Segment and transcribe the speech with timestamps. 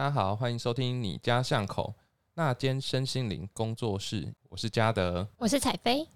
[0.00, 1.94] 大家好，欢迎收听你家巷口
[2.32, 5.28] 那间身心灵工作室，我是嘉德。
[5.36, 6.08] 我是彩飞，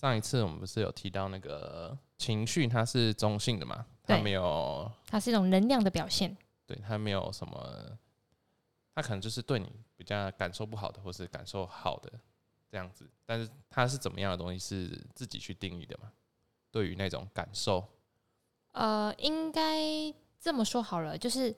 [0.00, 3.84] 上一次我们不是有提到那个情绪，它是中性的嘛？
[4.04, 6.36] 它对没有，它是一种能量的表现。
[6.64, 7.98] 对，它没有什么，
[8.94, 12.12] 它可能就是对你比较感受不好的，或是感受好的
[12.70, 13.10] 这样子。
[13.26, 16.12] 但是它是怎么样的东西，是自己去定义的嘛？
[16.70, 17.84] 对于那种感受，
[18.70, 19.82] 呃，应该
[20.38, 21.52] 这么说好了，就是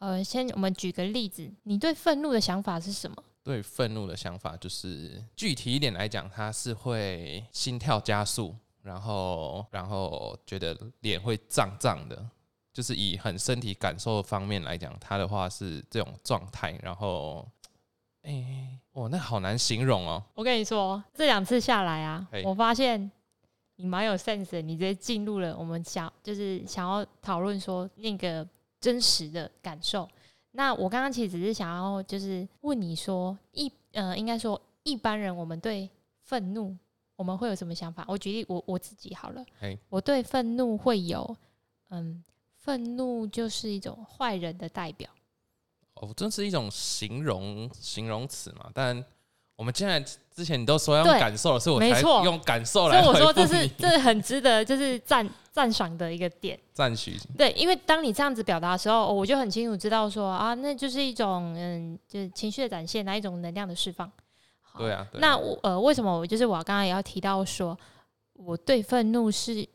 [0.00, 3.16] 呃，先我们举个例子，你对愤怒的想法是什么？
[3.42, 12.26] 对愤怒的想法，就是具体一点来讲，它是会心跳加速，然后然后觉得脸会胀胀的，
[12.72, 16.78] 就是以很身体感受方面来讲，它的话是这种状态。
[16.82, 17.46] 然后，
[18.22, 20.22] 哎、哇，那好难形容哦。
[20.34, 23.10] 我跟你说，这两次下来啊，我发现
[23.76, 28.46] 你蛮有 sense 的，你直接进入了我们想就是想要讨论说那个
[28.80, 30.08] 真实的感受。
[30.52, 35.88] 那我刚刚其实只是想要就是问你说一呃，应该说一般人我们对
[36.22, 36.76] 愤怒
[37.14, 38.04] 我们会有什么想法？
[38.08, 41.36] 我举例我我自己好了嘿，我对愤怒会有
[41.90, 42.24] 嗯，
[42.56, 45.10] 愤怒就是一种坏人的代表。
[45.94, 48.70] 哦，这是一种形容形容词嘛？
[48.72, 49.04] 但
[49.60, 50.00] 我们现在
[50.34, 56.58] 之前你都说要用对感受了，所以我才用感受所来所以我说这复你是这是很值得就是赞赞赏的一个点。
[56.72, 57.14] 赞许。
[57.36, 64.10] 对，因为当你这样子表达的时候，哦我就很清楚知道说啊，那就是一种嗯，就是情绪的展现，哪一种能量的释放。
[64.62, 67.78] 好对啊，对啊那我呃，为什么我就是我刚刚也要提到说，
[68.32, 69.68] 我对愤怒是，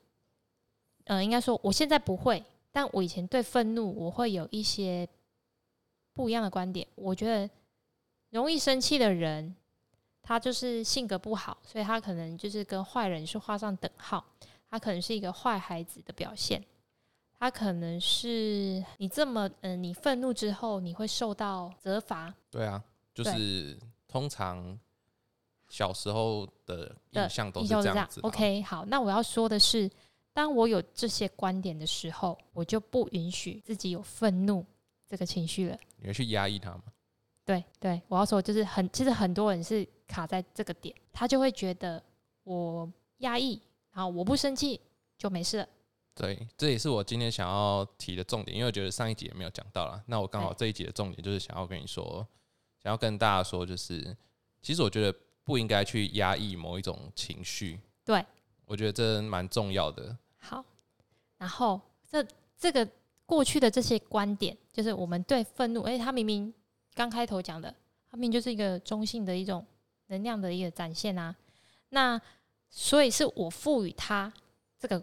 [1.03, 5.07] 呃，应该说我现在不会，但我以前对愤怒我会有一些
[6.15, 6.87] 不一样的观点。
[6.95, 7.47] 我觉得
[8.31, 9.55] 容易生气的人，
[10.27, 14.25] 他就是性格不好，所以他可能就是跟坏人是画上等号，
[14.67, 16.61] 他可能是一个坏孩子的表现。
[17.37, 24.79] 他可能是你这么嗯、呃你愤怒之后，你会受到责罚，对啊，就是通常
[25.69, 28.21] 小时候的的印象都是这样这样子。。
[28.21, 29.87] OK，好，那我要说的是，
[30.33, 34.65] 当我有这些观点的时候，我就不允许自己有愤怒
[35.07, 35.77] 这个情绪了。
[35.97, 36.83] 你会去压抑它吗？
[37.43, 42.01] 对对，我要说就是很，其实很多人是卡在这个点，他就会觉得
[42.43, 43.61] 我压抑，
[43.91, 44.79] 然后我不生气
[45.17, 45.67] 就没事了。
[46.13, 50.01] 对，这也是我今天想要提的重点，因为我觉得上一集也没有讲到啦。
[50.07, 52.25] 那我刚好这一集的重点就是想要跟你说，
[52.81, 54.15] 想要跟大家说，就是
[54.61, 57.79] 其实我觉得不应该去压抑某一种情绪。
[58.05, 58.25] 对，
[58.65, 60.17] 我觉得这蛮重要的。
[60.37, 60.63] 好，
[61.37, 62.25] 然后这
[62.57, 62.87] 这个
[63.25, 66.53] 过去的这些观点，就是我们对愤怒，而且他明明
[66.93, 67.75] 刚开头讲的，
[68.09, 69.65] 他明明就是一个中性的一种
[70.07, 71.35] 能量的一个展现啊。
[71.89, 72.19] 那
[72.69, 74.31] 所以是我赋予他
[74.77, 75.01] 这个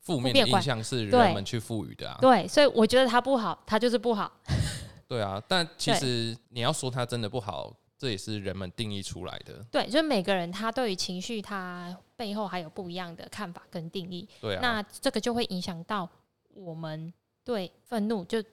[0.00, 2.18] 负面的印象是人们去赋予的啊。
[2.20, 4.32] 对，所以我觉得他不好，他就是不好。
[5.06, 9.62] 对啊，但其实你要说它真的不好，这也是人们定义出来的。
[9.70, 14.26] 对，就是每个人他对于情绪，他背后还有不一样的看法跟定义。
[14.40, 16.08] 对啊，那这个就会影响到
[16.54, 17.12] 我们
[17.44, 18.48] 对愤怒，就这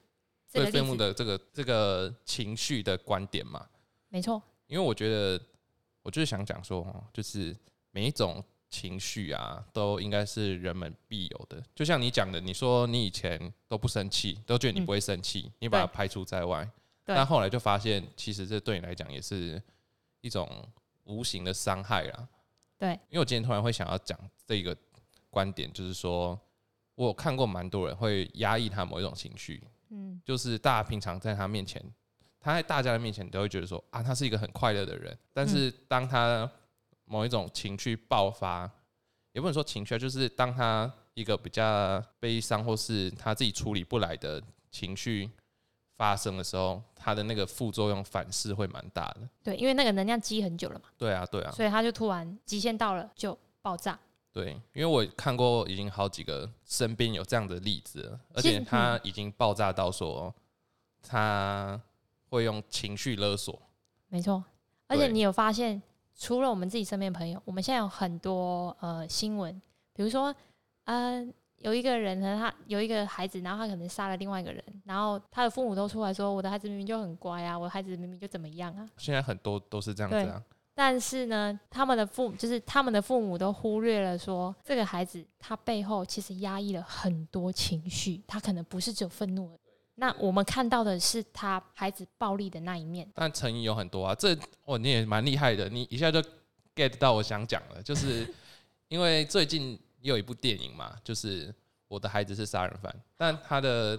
[0.52, 3.66] 对个，愤怒的这个这个情绪的观点嘛。
[4.10, 5.42] 没错，因为我觉得，
[6.02, 7.56] 我就是想讲说，哦，就是
[7.92, 11.62] 每一种情绪啊，都应该是人们必有的。
[11.76, 16.68] 就像你讲的，你说你以前都不生气，都觉得你嗯不会生气，你把它排除在外，
[17.04, 19.62] 但后来就发现，其实这对你来讲也是
[20.22, 20.50] 一种
[21.04, 22.28] 无形的伤害啦。
[22.78, 24.76] 对，因为我今天突然会想要讲这个
[25.30, 26.40] 观点，就是说
[26.96, 31.84] 我有看过蛮多人会压抑他某一种情绪，嗯，就是大家平常在他面前，
[32.42, 35.16] 他在大家的面前都会觉得说啊，他是一个很快乐的人。
[35.32, 36.50] 但是当他
[37.06, 38.70] 某一种情绪爆发，
[39.32, 44.42] 也不能说情绪啊，就是当他一个比较悲伤或是他自己处理不来的
[44.72, 45.30] 情绪
[45.98, 49.30] 发生的时候，他的那个副作用反噬会蛮大的。
[49.44, 54.00] 对，因为那个能量积很久了嘛，对啊，对啊，所以他就突然极限到了就爆炸。
[54.34, 60.34] 对，因为我看过已经好几个身边有这样的例子了，而且他已经爆炸到说
[61.04, 61.80] 他
[62.32, 63.62] 会用情绪勒索。
[64.08, 64.44] 没错，
[64.88, 65.80] 而且你有发现，
[66.18, 69.62] 除了我们自己身边的朋友，我们现在有很多呃新闻，
[69.94, 70.34] 比如说
[70.86, 71.26] 呃
[71.58, 80.42] 有一个人呢，他有一个孩子，然后他可能杀了另外一个人，然后他的父母都出来说，我的孩子明明就很乖啊，我的孩子明明就怎么样啊，现在很多都是这样子啊。
[80.74, 89.61] 但是呢，他们的父母就是他们的父母都忽略了说，这个孩子他背后其实压抑了很多情绪，他可能不是只有愤怒而已。
[90.02, 96.20] 那我们看到的是他孩子暴力的那一面，但成因有很多啊，这哦你也蛮厉害的，你一下就
[96.76, 98.28] get 到我想讲了，就是
[98.88, 101.54] 因为最近也有一部电影嘛，就是
[101.88, 103.92] 我的孩子是杀人犯，但他的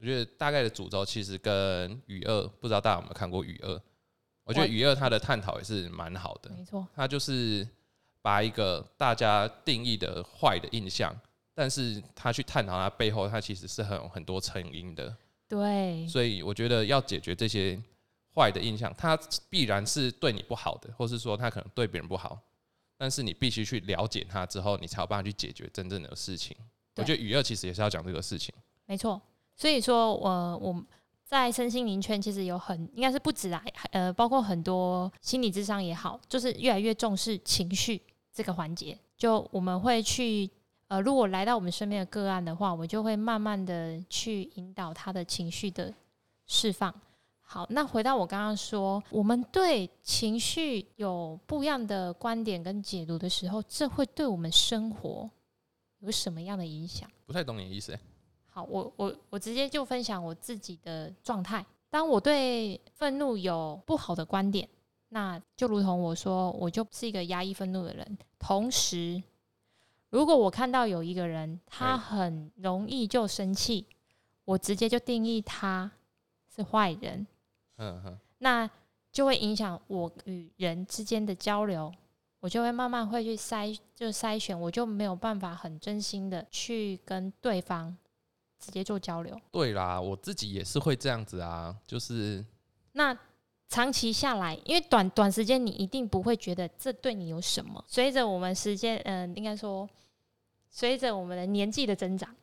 [0.00, 3.80] 我觉得大概的主轴其实跟雨二，不知道大家有没有看过雨二？
[4.42, 7.64] 我觉得我雨二他的探讨也是蛮好的，没错，他就是
[8.20, 11.14] 把一个大家定义的坏的印象，
[11.54, 15.16] 但是他去探讨他背后，他其实是很有很多成因的。
[15.48, 17.80] 对，所以我觉得要解决这些
[18.34, 19.18] 坏的印象，它
[19.48, 22.38] 必然是对你不好的，或是说他可能对别人不好，
[22.96, 26.56] 但是你必须去了解它之后，你才有办法去解决真正的事情。
[26.96, 28.54] 我觉得雨二其实也是要讲这个事情。
[28.86, 29.20] 没错。
[29.56, 30.84] 所以说，我我们
[31.24, 38.00] 在身心灵圈其实有很应该是不止啊，呃，包括很多心理智商也好，就是越来越重视情绪
[38.32, 38.98] 这个环节。
[39.16, 40.48] 就我们会去
[40.88, 45.94] 呃，如果来到我们身边的个案的话，我就会慢慢的去引导他的情绪的
[46.46, 46.92] 释放。
[47.40, 55.30] 好，那回到我刚刚说，我们对情绪有不一样的观点跟解读的时候，这会对我们生活
[56.00, 57.10] 有什么样的影响？
[57.26, 58.00] 不太懂你的意思、欸，
[58.46, 61.64] 好，我我我直接就分享我自己的状态。
[61.90, 64.68] 当我对愤怒有不好的观点，
[65.08, 68.18] 那就如同我说，我就是一个压抑愤怒的人。
[68.38, 69.22] 同时，
[70.10, 73.86] 如果我看到有一个人他哎很容易就生气，
[74.44, 75.90] 我直接就定义他
[76.54, 77.26] 是坏人，
[77.76, 78.70] 嗯哼，那
[79.12, 81.92] 就会影响我与人之间的交流。
[82.40, 87.96] 我就会慢慢会去筛，就筛选，我就没有办法很真心的去跟对方
[88.60, 89.36] 直接做交流。
[89.50, 92.44] 对啦，我自己也是会这样子啊，就是
[92.92, 93.12] 那
[93.68, 97.84] 长期下来，因为短短时间你一定不会觉得这对你有什么。
[97.86, 99.88] 随着我们时间，嗯、应该说，
[100.70, 102.34] 随着我们的年纪的增长，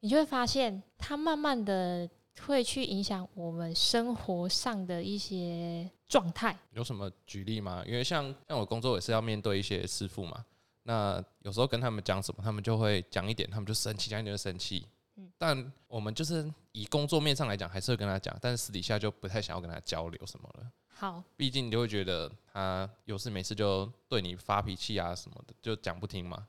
[0.00, 2.08] 你就会发现，它慢慢的
[2.42, 6.56] 会去影响我们生活上的一些状态。
[6.72, 7.82] 有什么举例吗？
[7.86, 10.44] 因为像像我工作也是要面对一些师傅嘛，
[10.82, 14.86] 那有时候跟他们讲什么，他们就会讲一点，他们就生气，讲一点就生气。
[15.18, 20.70] 嗯但我们就是以工作面上来讲，还是会跟他讲，但是私底下就不太想要跟他交流什么了。
[20.86, 26.46] 好，毕竟你就会觉得他有事没事就对你发脾气啊什么的，就讲不听嘛。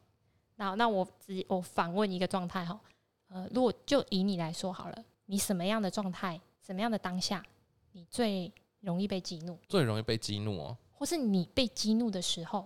[0.55, 2.79] 那那我直接我反问一个状态哈，
[3.29, 7.43] 呃，如果就以你来说好了，你什么样的状态，什么样的当下，
[7.93, 8.51] 你最
[8.81, 12.65] 容易被激怒，最容易被激怒哦、或是你被激怒的时候，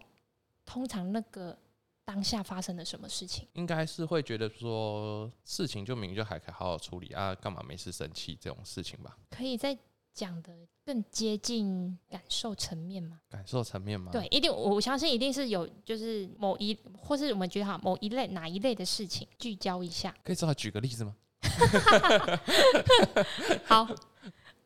[0.65, 1.57] 通常那个
[2.05, 3.47] 当下发生了什么事情？
[3.53, 9.17] 应该是会觉得说事情就明明就还可以好好处理啊，干嘛没事生气这种事情吧？
[9.29, 9.77] 可以再
[10.13, 10.53] 讲的
[10.85, 13.19] 更接近感受层面吗？
[13.29, 14.11] 感受层面吗？
[14.11, 20.13] 对，一定我相信一定是有，就是某一或是我们觉得哈某一类哪一类的事情聚焦一下。
[20.23, 21.15] 可以稍微举个例子吗？
[23.65, 23.87] 好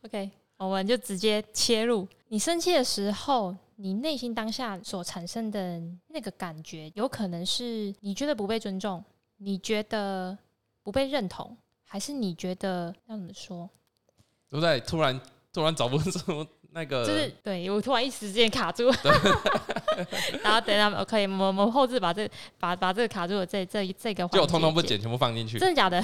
[0.03, 2.07] ，OK，我们就直接切入。
[2.29, 9.03] 你生气的时候，你内心当下所产生的那个感觉，有可能是你觉得不被尊重，
[9.37, 10.35] 你觉得
[10.83, 13.69] 不被认同，还是你觉得要怎么说？
[14.49, 14.79] 对不对？
[14.81, 15.21] 突然
[15.53, 18.89] 突然找不出那个，就是对我突然一时之间卡住，
[20.41, 22.27] 然后等一下 OK，，我们后置把这
[22.59, 25.59] 把把这个卡住的这这这个就我通通不剪剪，全部放进去。
[25.59, 26.03] 真的假的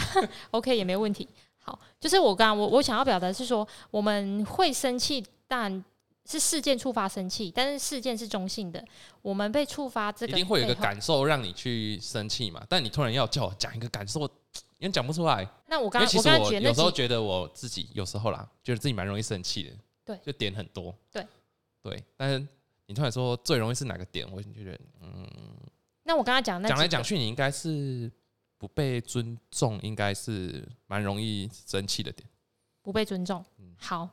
[0.51, 1.27] ？OK 也没问题。
[1.57, 5.83] 好，就是我刚刚我我想要表达是说，我们会生气，但
[6.25, 8.83] 是事件触发生气，但是事件是中性的。
[9.21, 10.75] 我们被触发这个一定会有一个。
[10.75, 14.21] 感受让你去生气嘛，但你突然要叫我讲一个感受，
[14.77, 15.47] 因为讲不出来。
[15.67, 19.71] 那我因为其实刚我有时候觉得我自己有时候啦，觉得自己蛮容易生气的，
[20.05, 21.25] 对就点很多，对
[21.81, 22.03] 对。
[22.15, 22.45] 但是
[22.85, 25.27] 你突然说最容易是哪个点，我就觉得嗯，
[26.03, 28.11] 那我刚刚讲那讲来讲去，你应该是
[28.57, 32.27] 不被尊重，应该是蛮容易生气的点。
[32.81, 33.43] 不被尊重。
[33.59, 34.09] 嗯好，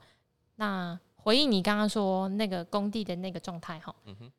[0.56, 4.32] 那回应你刚刚说那个工地的那个状态哈，嗯哼，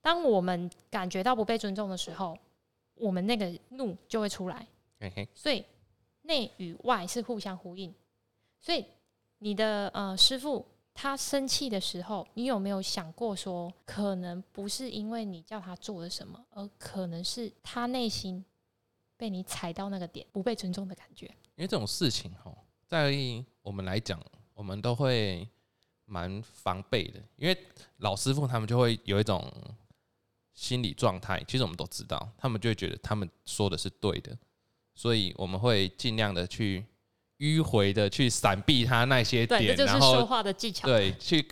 [0.00, 2.38] 当我们感觉到不被尊重的时候，
[2.94, 4.66] 我们那个怒就会出来。
[5.00, 5.64] 嘿嘿，所以
[6.22, 7.92] 内与外是互相呼应。
[8.60, 8.84] 所以
[9.38, 18.42] 你的呃师傅他生气的时候，你有没有想过说，可能不是因为你叫他做了什么，而可能是他内心
[19.16, 21.26] 被你踩到那个点，不被尊重的感觉。
[21.56, 22.56] 因为这种事情哈，
[22.86, 23.12] 在
[23.62, 24.20] 我们来讲，
[24.54, 25.46] 我们都会
[26.06, 27.56] 蛮防备的，因为
[27.98, 29.52] 老师傅他们就会有一种
[30.52, 34.36] 心理状态，其实我们都知道，他们就会觉得他们说的是对的，
[34.94, 36.84] 所以我们会尽量的去
[37.38, 40.86] 迂回的去闪避他那些，点，就是说话的技巧。
[40.86, 41.46] 对去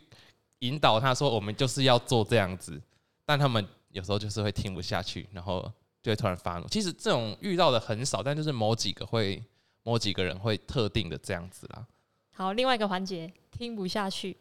[0.60, 2.80] 引导他说我们就是要做这样子，
[3.24, 5.60] 但他们有时候就是会听不下去，然后
[6.00, 6.66] 就会突然发怒。
[6.68, 9.42] 其实这种遇到的很少，但就是某几个会，
[9.82, 11.84] 某几个人会特定的这样子啦。
[12.34, 14.36] 好，另外一个环节听不下去，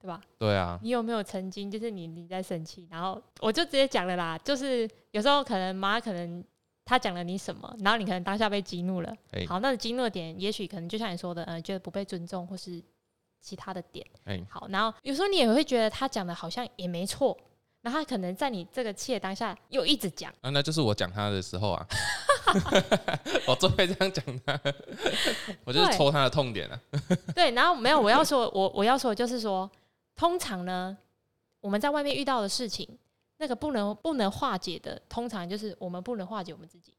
[0.00, 0.20] 对吧？
[0.38, 6.42] 对啊，你有没有曾经就是你你在生气，然后我就直接讲了啦，就是有时候可能妈可能
[6.84, 9.14] 她讲了你什么，然后你可能当下被激怒了。
[9.32, 12.82] 哎好，那激怒的点，也许可能就像你说的，呃，觉得不被尊重，或是
[13.40, 14.06] 其他的点。
[14.24, 17.36] 哎，好，然后有时候你也会觉得他讲的好像也没错，
[17.82, 21.86] 然后他可能在你这个气的当下又一直讲，啊，那就是我讲他的时候啊，
[23.46, 24.60] 我最会这样讲他，
[25.64, 26.80] 我就是对戳他的痛点啊。
[27.34, 29.70] 对，然后没有，我要说，我我要说的就是说，
[30.20, 30.94] 通常呢，
[31.62, 32.86] 我们在外面遇到的事情，
[33.38, 36.92] 那个不能不能化解的，通常就是我们不能化解我们自己。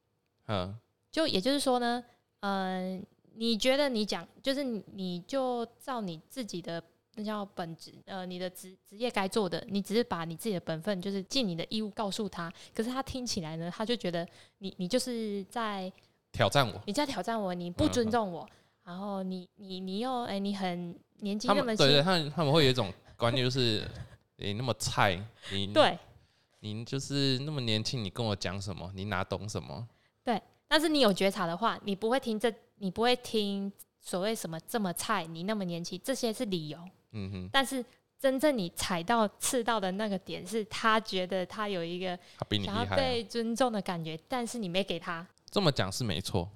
[0.47, 0.75] 嗯，
[1.11, 2.03] 就也就是说呢，
[2.39, 6.81] 嗯、你觉得你讲，就是你你就照你自己的
[7.13, 12.51] 那叫本职，呃，你的职职业该做的，你只是把你自己的本分，就是尽你的义务告诉他。
[12.73, 15.93] 可是他听起来呢，他就觉得你你就是在
[16.31, 16.81] 挑战我。
[16.87, 18.49] 你在挑战我，你不尊重我，
[18.83, 23.87] 然后你你你又哎、你很年纪那么轻，对对，他们他们会有一种观念，就是
[24.37, 25.95] 你那么菜，你对
[26.61, 28.91] 你就是那么年轻，你跟我讲什么？
[28.95, 29.87] 你哪懂什么？
[30.23, 36.79] 对但是你有觉察的话，你不会听这，你不会听所谓什么这么菜，你那么年轻，这些是理由。
[37.11, 37.85] 嗯哼，但是
[38.17, 42.97] 真正你踩到刺到的那个点，是他觉得他有一个他比你想要厉害、啊。
[42.97, 45.27] 被尊重的感觉，但是你没给他。
[45.51, 46.49] 这么讲是没错，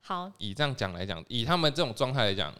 [0.00, 2.52] 好，以这样讲来讲，以他们这种状态来讲，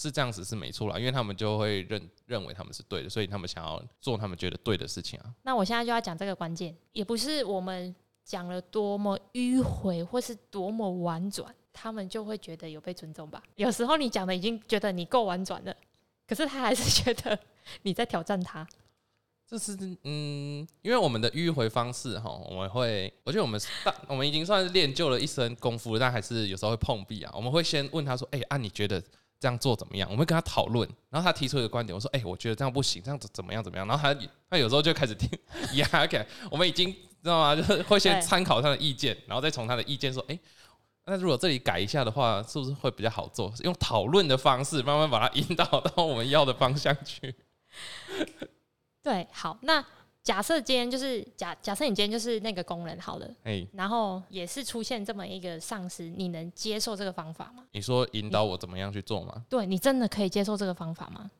[0.00, 5.34] 是这样子是没错啦，因为他们就会认认为他们是对的，所以他们想要做他们觉得对的事情啊。
[5.42, 13.42] 那我现在就要讲这个关键，也不是我们讲了多么迂回或是多么婉转，他们就会觉得有被尊重吧。
[13.56, 15.76] 有时候你讲的已经觉得你够婉转了，
[16.26, 17.38] 可是他还是觉得
[17.82, 18.66] 你在挑战他。
[19.46, 27.32] 这是嗯，因为我们的迂回方式哈，我们会，我觉得我们大，我们已经算是练就了一身功夫，但还是有时候会碰壁啊。
[27.34, 29.02] 我们会先问他说：“哎、啊，你觉得
[29.40, 34.16] 这样做怎么样？”我们跟他讨论，然后他提出一个观点，我说：“哎、我觉得这样不行，这样子怎么样怎么样？”然后他
[34.48, 35.28] 他有时候就开始听
[35.74, 37.56] 压起来， 我们已经知道吗？
[37.56, 40.38] 就是会先参考他的意见，然后再从他的意见说：“哎、
[41.06, 43.52] 那如果这里改一下的话，是不是会比较好做？
[43.64, 47.34] 用讨论的方式慢慢把它引导到我们要的方向去。
[49.02, 49.82] 对，好，那
[50.22, 57.64] 假设今天就是假假设你今天就是那个工人好了，哎、然后也是出现这么一个上司，你能接受这个方法吗？
[57.72, 59.44] 你说引导我怎么样去做吗？
[59.48, 61.30] 对你真的可以接受这个方法吗？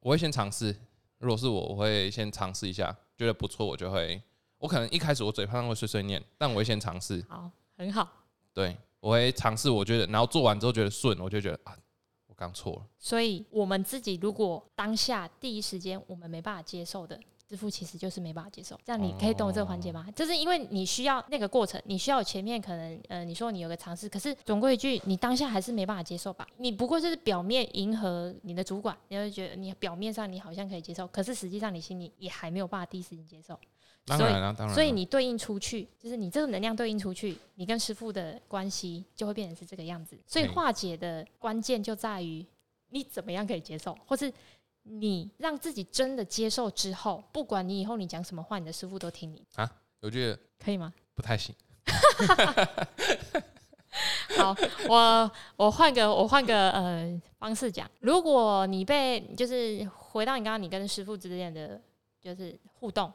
[0.00, 0.74] 我会先尝试。
[1.18, 4.20] 如果是我，我会先尝试一下，觉得不错，我就会。
[4.58, 7.24] 我可能一开始我嘴巴上会碎碎念，但我会先尝试。
[7.28, 8.08] 好，很好。
[8.52, 9.70] 对，我会尝试。
[9.70, 11.76] 我觉得，然后做完之后觉得顺，我就觉得啊，
[12.26, 12.86] 我刚错了。
[12.98, 18.78] 所以我们自己如果当下第一时间我们没办法接受的，师傅其实就是没办法接受。
[18.84, 20.06] 这样你可以懂我这个环节吗？
[20.14, 26.46] 就是因为你需要那个过程，你需要前面可能呃，你说你有个尝试，可是总归一句，你当下还是没办法接受吧？
[26.58, 33.58] 你不过就是表面迎合你的主管，你会觉得你表面上你好像可以接受，可是实际上你心里也还没有办法第一时间接受。
[34.06, 34.74] 所以当然了，当然了。
[34.74, 40.18] 所以你对应出去，就是你这个能量对应出去，你跟师傅的关系就会变成是这个样子。
[40.26, 42.44] 所以化解的关键就在于
[42.90, 44.32] 你怎么样可以接受，或是
[44.90, 50.92] 你让自己真的接受之后，不管你以后你讲什么话，你的师傅都听你啊，我觉得可以吗？
[51.14, 51.54] 不太行。
[54.36, 54.54] 好，
[54.88, 61.80] 我我换个我换个呃方式讲，如果你被就是回到你刚刚你跟师傅之间的
[62.20, 63.12] 就是互动，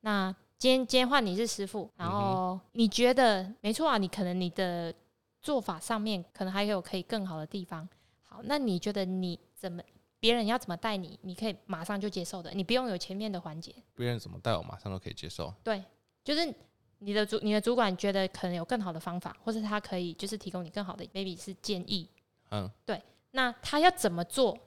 [0.00, 4.94] 那今天今天换你是师傅，然后你觉得没错啊，你可能你的
[5.40, 7.88] 做法上面可能还有可以更好的地方。
[8.22, 9.82] 好，那你觉得你怎么
[10.20, 13.74] 别人要怎么带你，你可以马上就接受的，你不用有前面的环节。
[13.94, 15.52] 别人怎么带我，马上都可以接受。
[15.64, 15.82] 对，
[16.22, 16.54] 就是
[16.98, 22.08] 你的主你的主管觉得可能有更好的方法，或者他可以就是提供你更好的 maybe 是建议。
[22.50, 23.00] 嗯，对
[23.30, 24.58] 那他要怎么做？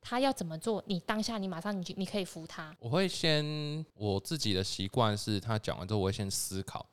[0.00, 0.82] 他要怎么做？
[0.86, 2.74] 你当下你马上你就你可以服他。
[2.78, 6.86] 我会先我自己的习惯是，他讲完之后，我会先思考，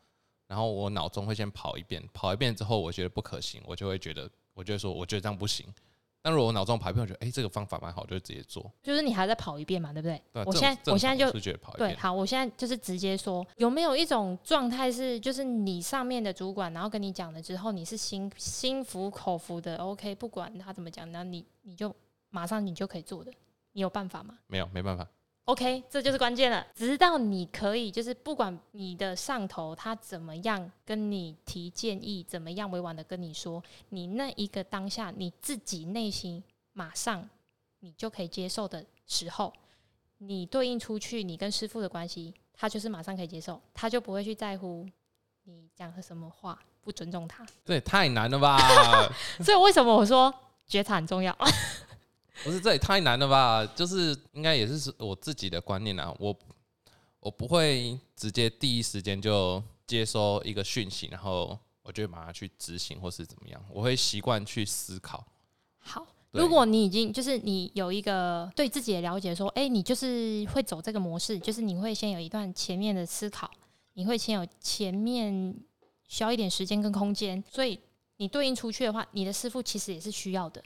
[0.48, 5.68] 然后我脑中会先跑一遍，跑一遍之后，我觉得不可行，我就会觉得，我就会说，我觉得这样不行。
[6.22, 8.72] 但如果我脑中跑一遍，我觉得，哎、这个方法蛮好，就直接做。
[8.84, 10.22] 就是你还在跑一遍嘛，对不对？
[10.32, 21.94] 对啊，我正现在我现在就觉得跑一对，遍，好，我现在就是直接说，有没有一种状态是，就是你上面的主管，然后跟你讲了之后，你是心心服口服的，OK，不管他怎么讲，然后你你就
[22.30, 23.32] 马上你就可以做的，
[23.72, 24.38] 你有办法吗？
[24.48, 25.08] 没有，没办法。
[25.46, 26.66] OK，这就是关键了。
[26.74, 36.42] 直到你可以，就是不管你的上头他怎么样跟你提建议，怎么样委婉的跟你说，你那一个当下你自己内心
[36.74, 37.28] 马上
[37.80, 39.52] 你就可以接受的时候，
[40.20, 44.88] 你对应出去你跟师傅的关系，他就是马上可以接受，他就不会去在乎
[45.44, 47.46] 你讲的什么话，不尊重他。
[47.66, 48.58] 这也太难了吧？
[49.44, 50.34] 所以为什么我说
[50.68, 51.36] 觉察很重要？
[52.44, 53.66] 不是，这也太难了吧？
[53.76, 56.36] 就是应该也是我自己的观念啊，我
[57.20, 65.24] 我不会直接第一时间就接收一个讯息，然后我就马上去执行或是怎么样，我会习惯去思考。
[65.78, 73.50] 好，如果你已经就是你有一个对自己的了解，说，哎、你就是会走这个模式，就是你会先有一段前面的思考，
[73.94, 75.56] 你会先有前面
[76.08, 77.80] 需要一点时间跟空间，所以
[78.18, 80.64] 你对应出去的话，你的师傅其实也是需要的。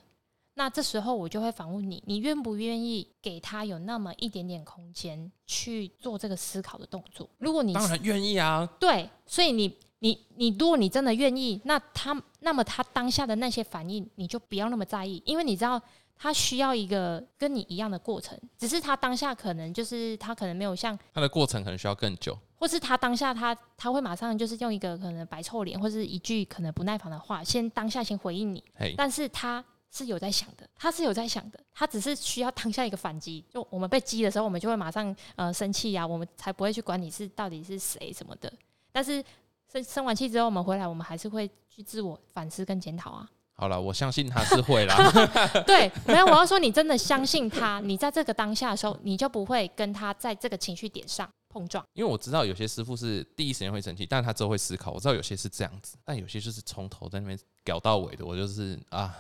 [0.58, 7.30] 那这时候我就会反问你，你愿不愿意给他有那么一点点空间去做这个思考的动作？
[7.40, 15.82] 如果你当然愿意啊，对，所以你你你，如果你真的愿意，那他那么他当下的那些反应，你就不要那么在意，因为你知道
[16.16, 22.38] 他需要一个跟你一样的过程，只是他当下可能就是他可能没有像，他的过程可能需要更久。
[22.58, 28.64] 或是他当下他他会马上就是用一个可能白臭脸，或是一句可能不耐烦的话，先当下先回应你，
[28.96, 29.64] 但是他
[29.96, 33.44] 是有在想的，他是有在想的，他只是需要当下一个反击。
[33.50, 38.52] 就我们被激的时候，我们就会马上呃生气呀，我们才不会去管你是到底是谁什么的。
[38.92, 39.24] 但是
[39.72, 43.30] 生生完气之后，我们回来，我们还是会去自我反思跟检讨啊。
[43.58, 44.98] 好了，我相信他是会啦。
[45.66, 51.82] 对，没有，我要说你真的相信他，你在这个当下的时候，你就不会跟他在这个情绪点上碰撞。
[51.94, 54.92] 因为我知道有些师傅是第一时间会生气，但是他之后会思考。
[54.92, 58.26] 我知道有些是这样子，但有些就是从头在那边搞到尾的。
[58.26, 59.16] 我就是啊，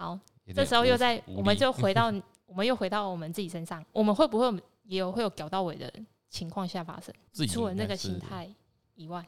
[0.00, 0.18] 好，
[0.54, 2.06] 这时候又在，我们就 回到，
[2.46, 4.50] 我们又回到我们自己身上，我们会不会
[4.84, 5.92] 也有会有搞到尾的
[6.30, 7.14] 情况下发生？
[7.30, 8.48] 自己除了那个心态
[8.94, 9.20] 以外，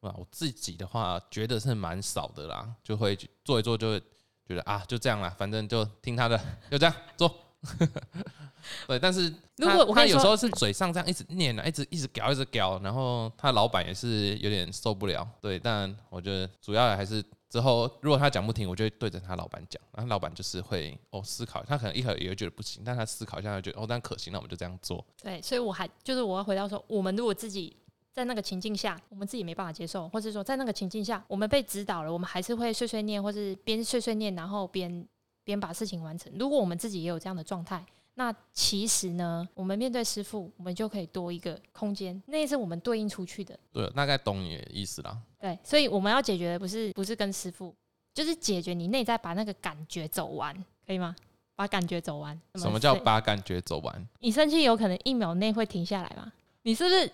[0.00, 4.00] 啊，我自己的话觉得是蛮少的啦，就会做一做就会
[4.46, 6.38] 觉得啊，就这样啦，反正就听他的，
[6.70, 7.34] 就这样做。
[8.86, 15.26] 对，但是如果我跟你说他有时候是嘴上这样一直念啊，一直一直搞，一直搞，然后他老板也是有点受不了。
[15.40, 25.06] 对，但我觉得主要还是之后如果他讲不听，我就会对着他老板讲，然后老板就是会哦思考，他可能一会儿也会觉得不行，但他思考一下，他觉得哦，但可行，那我们就这样做。
[25.22, 27.76] 对，所以我还就是我要回到说，我们如果自己
[28.12, 35.06] 在那个情境下，我们自己没办法接受，或者说在那个情境下，我们被指导了，我们还是会碎碎念，或是边碎碎念，然后边
[35.44, 36.32] 边把事情完成。
[36.36, 43.58] 如果我们自己也有这样的状态，那其实呢，我们面对师傅，我们就可以多一个空间，那也是我们对应出去的。
[43.72, 45.18] 对，大概懂你的意思啦。
[45.40, 47.74] 对，所以我们要解决的不是不是跟师傅，
[48.12, 50.54] 就是解决你内在把那个感觉走完，
[50.86, 51.14] 可以吗？
[51.56, 52.40] 把感觉走完。
[52.54, 54.08] 什么叫把感觉走完？
[54.20, 56.32] 你生气有可能一秒内会停下来吗？
[56.62, 57.12] 你是不是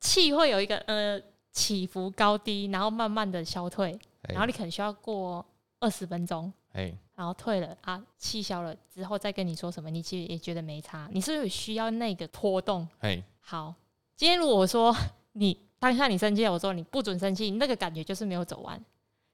[0.00, 5.44] 气会有一个呃起伏高低，然后慢慢的消退，哎然后你可能需要过
[5.80, 12.88] 二十分钟，哎，然后退了啊，气消了之后再跟你说什么，你其实也觉得没差，你是不是需要那个波动？
[12.98, 13.72] 嘿，好，
[14.16, 14.92] 今天如果我说
[15.34, 18.84] 你当下你生气了，我说你不准生气，那个感觉就是没有走完，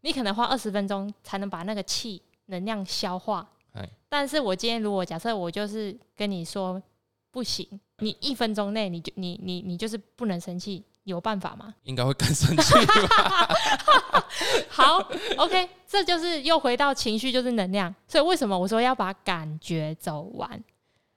[0.02, 3.88] 你可能花二十分钟才能把那个气能量消化哎。
[4.10, 6.82] 但是我今天如果假设我就是跟你说
[7.30, 7.66] 不行，
[8.00, 11.74] 你一分钟内你就你你你就是不能生气，有办法吗？
[11.84, 13.48] 应该会更生气吧？
[14.68, 14.98] 好
[15.36, 20.62] ，OK，这就是又回到情绪就是能量，所以为什么我说要把感觉走完？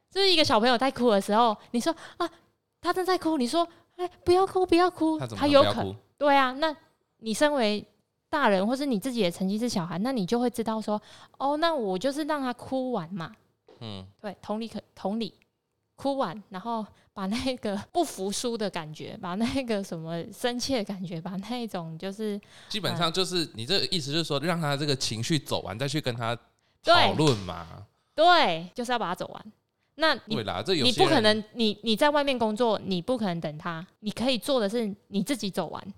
[0.10, 2.30] 就是一个小朋友在哭的时候，你说啊，
[2.82, 5.96] 他正在哭，你说哎、不要哭，不要哭，他有可能？
[6.18, 6.76] 对啊，那
[7.20, 7.86] 你身为
[8.30, 11.00] 大人，或是你自己也曾经是小孩，那你就会知道说，
[11.38, 13.32] 哦，那我就是让他哭完嘛。
[13.80, 15.34] 嗯，对，同理可同理，
[16.02, 16.84] 哭完，然后
[17.14, 26.36] 把那个不服输的感觉，把那个什么生气的感觉，把那种就是基本上就是你这个意思，就是说让他这个情绪走完，再去跟他
[26.84, 27.86] 讨论嘛。
[28.16, 29.54] 对，就是要把它走完。
[29.96, 33.86] 那你对啦，这有你不可能，你你在外面工作，你不可能等他。
[34.00, 35.94] 你可以做的是你自己走完，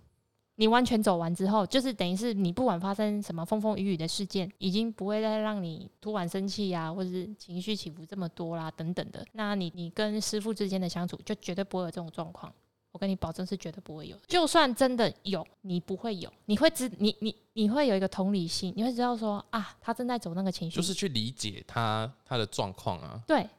[0.56, 9.26] 你完全走完之后，就是等于是你不管发生什么风风雨雨的事件，已经不会再让你突然生气啊，或者是情绪起伏这么多啦等等的。
[9.32, 12.54] 那你你跟师傅之间的相处，就绝对不会有这种状况。
[12.92, 14.16] 我跟你保证是绝对不会有。
[14.28, 23.20] 就算真的有，你不会有，你会知你你你会有一个同理心，你会知道说啊，他正在走那个情绪，就是去理解他他的状况啊。
[23.26, 23.50] 对，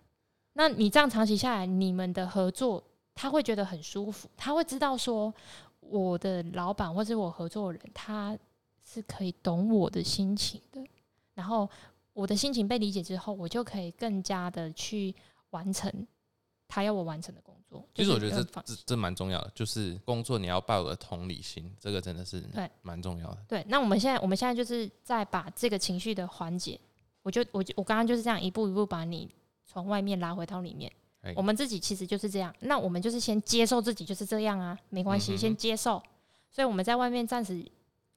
[0.53, 2.81] 那你这样长期下来，你们的合作
[3.13, 5.35] 他会觉得很舒服，他会知道说
[5.89, 8.37] 我的老板或是我合作人，他
[8.85, 10.85] 是可以懂我的心情的，
[11.35, 11.69] 然后
[12.13, 15.15] 我的心情被理解之后，我就可以更加的去
[15.51, 15.91] 完成
[16.69, 17.87] 他要我完成的工作。
[17.95, 23.45] 其实我觉得这这这蛮重要的，就是工作你要抱有同理心，这个真的是对蛮重要的。
[23.49, 26.79] 对，那我们现在我们现在就是在把这个情绪的缓解，
[27.23, 29.29] 我就我就我刚刚就是这样一步一步把你
[29.65, 31.04] 从外面拉回到里面哎。
[31.37, 36.03] 我们自己其实就是这样，那我们就是先接受自己就是这样啊，没关系，先接受。
[36.51, 37.65] 所以我们在外面暂时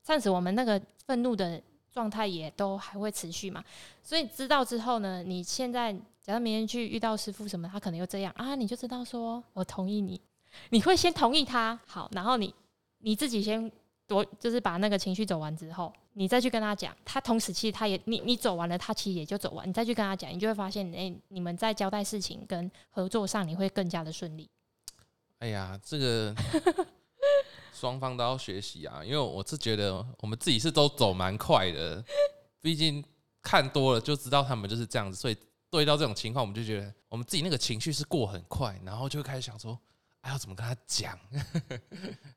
[0.03, 3.63] 暂时我们那个愤怒的状态也都还会持续嘛。
[4.03, 10.21] 所以知道之后呢，你现在假如明天去遇到师傅什么，他可能又这样啊，你就知道说我同意你，
[10.69, 12.53] 你会先同意他，好，然后你。
[13.01, 13.71] 你自己先
[14.07, 24.49] 多，就是把那个情绪走完之后，你再去跟他讲，他同时其实他也你你走完了，他其实也就走完，你再去跟他讲，你就会发现，哎、你们在交代事情跟合作上，你会更加的顺利。
[25.39, 26.33] 哎呀，这个
[27.73, 32.03] 双方都要学习啊，因为我是觉得我们自己是都走蛮快的，
[32.61, 33.03] 毕竟
[33.41, 35.37] 看多了就知道他们就是这样子，所以
[35.69, 39.77] 对到这种情况，我们就觉得我们自己那个情绪是过很快，然后就开始想说，
[40.27, 41.17] 哎，要怎么跟他讲？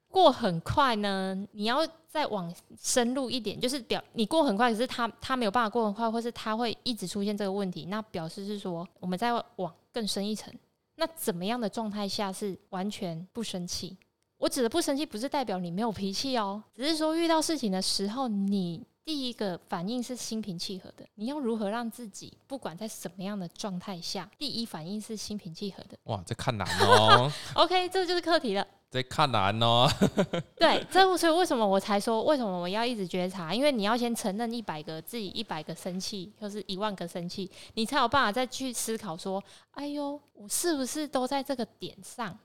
[0.09, 10.53] 过很快呢，你要再往深入一点，就是表你过很快，可是他他没有办法过很快，或是他会一直出现这个问题，那表示是说我们再往更深一层。
[10.94, 13.96] 那怎么样的状态下是完全不生气？
[14.38, 21.04] 我指的不生气，不是代表你没有脾气哦，只是说遇到事情的时候，你第一个反应是心平气和的。
[21.14, 27.30] 你要如何让自己不管在什么样的状态下，第一反应是心平气和的哇，这看难哦？
[27.56, 28.66] OK，这就是课题了。
[28.90, 29.88] 这看难哦。
[30.56, 33.54] 对，这所以为什么我才说为什么我要一直觉察？
[33.54, 42.36] 因为你要先承认一百个自己一百个生气，或是一万个生气，你才有办法再去思考说，哎呦，我是不是都在这个点上？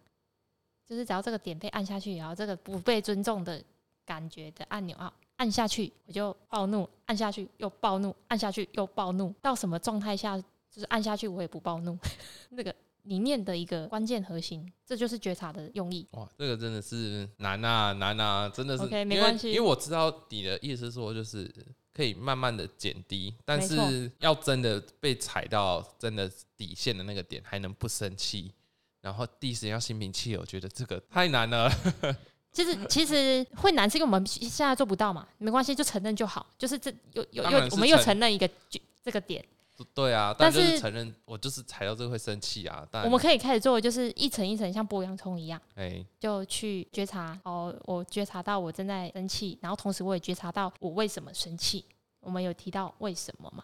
[0.87, 3.59] 就是只要这个点被按下去，然后这个不被尊重的
[4.05, 11.97] 感觉的按钮啊，按下去我就暴怒，按下去又暴怒，按下去又暴怒，到什么状态下就是按下去我也不暴怒，
[12.51, 16.07] 那个里面的一个关键核心，这就是觉察的用意。
[16.11, 21.53] 哇，这个真的是难啊难啊，真的是 OK，没关系因为我知道你的意思是说，就是
[21.93, 28.51] 可以慢慢的减低，但是要真的被踩到真的底线的那个点，还能不生气，
[29.01, 31.69] 然后第一时间要心平气和，我觉得这个太难了。
[32.55, 36.47] 其实 其实会难，是因为我们现在做不到嘛，没关系，就承认就好。
[36.57, 39.45] 就是这又又又我们又承承认一个就这个点，
[39.93, 47.37] 对啊，但是承认我就是踩到这个会生气啊，但我们可以开始做，就是一层一层像剥洋葱一样，哎就去觉察。
[47.43, 51.83] 哦，我觉察到我正在生气，然后同时我也觉察到我为什么生气。
[52.21, 53.63] 我们有提到为什么嘛？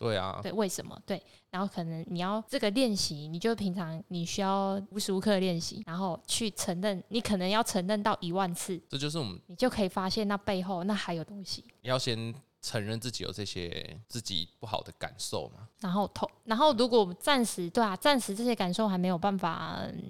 [0.00, 0.98] 对啊，对，为什么？
[1.04, 11.62] 对，然后可能你要这个练习，你就平常你需要无时无刻练习，然后去承认，你可能要承认到一万次，这就是我们你就可以发现那背后那还有东西。
[11.82, 15.68] 你要先承认自己有这些自己不好的感受嘛。
[15.80, 20.02] 然后同，然后如果暂时对啊，暂时这些感受还没有办法、嗯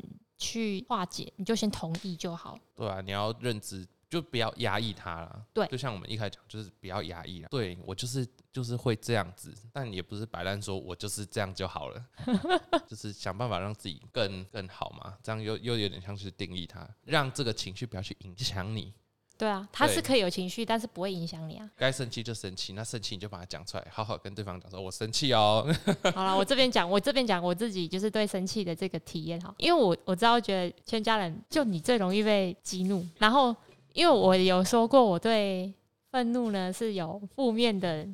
[0.42, 2.58] 去化解，你就先同意就好。
[2.74, 5.42] 对啊，你要认知，就不要压抑它了。
[5.54, 7.48] 对就像我们一开始讲，就是不要压抑了。
[7.48, 12.04] 对我就是就是会这样子，但也不是摆烂说我就是这样就好了，
[12.86, 15.16] 就是想办法让自己更更好嘛。
[15.22, 18.92] 这样又又有点像是定义它，让这个情绪不要去影响你。
[19.38, 21.66] 对啊，他是可以有情绪，但是不会影响你啊。
[21.74, 25.66] 该生气就生气，那生气你就把它讲出来，好好跟对方讲说，我生气哦。
[26.14, 33.56] 好了，我这边讲，我这边讲我自己就是对生气的这个体验哈，因为我我知道，觉得全家人就你最容易被激怒，然后
[33.92, 35.72] 因为我有说过我对
[36.10, 38.06] 愤怒呢是有负面的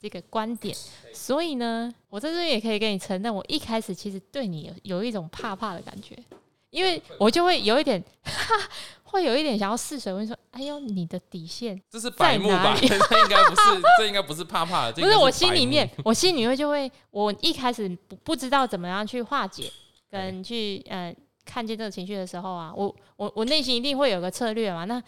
[0.00, 0.76] 这个观点，
[1.12, 6.16] 所以呢，我在这边也可以跟你承认，我一开始其实对你有有一种怕怕的感觉，
[6.70, 8.54] 因为我就会有一点，哈
[9.02, 12.76] 会有一点想要试水温，说，哎呦，你的底线这是白目吧？
[12.80, 19.70] 这应该不是，这应该不是怕怕的，不是我心里面，我心里面就会，我一开始不不知道怎么样去化解，
[20.10, 24.84] 跟去呃看见这个情绪的时候啊，我我我内心一定会有个策略嘛。
[24.84, 25.02] 那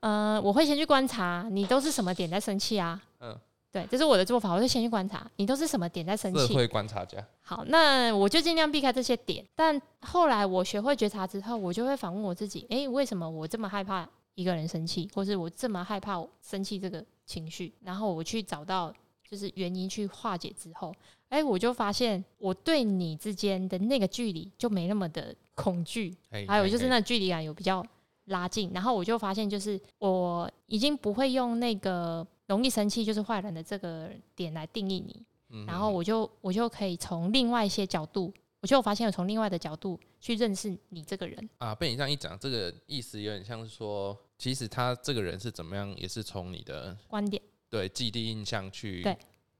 [0.00, 3.00] 呃，我会先去观察你都是什么点在生气啊？
[3.20, 3.36] 嗯
[3.70, 6.46] 对，这是我的做法，我会先去观察你都是什么点在生气。
[6.46, 7.22] 社会观察家。
[7.42, 9.44] 好，那我就尽量避开这些点。
[9.54, 17.74] 但后来我学会觉察之后，我就会反问我自己：诶，为什么我这么害怕一个人生气，或是我这么害怕生气这个情绪？
[17.82, 18.90] 然后我去找到
[19.28, 20.94] 就是原因去化解之后，
[21.30, 27.84] 诶，我就发现我对你之间的那个距离就没那么的恐惧，嘿还有就是那距离感有比较
[28.26, 28.70] 拉近。
[28.72, 35.24] 然后我就发现，就是我已经不会用那个容易生气就是坏人的这个点来定义你。
[35.50, 41.48] 嗯然后我就我就可以从另外一些角度，我就发现我从另外的角度去认识你这个人。
[41.56, 49.16] 啊，被你这样一讲，这个意思有点像是说，其实他这个人是怎么样，也是从你的观点对既定印象去，对，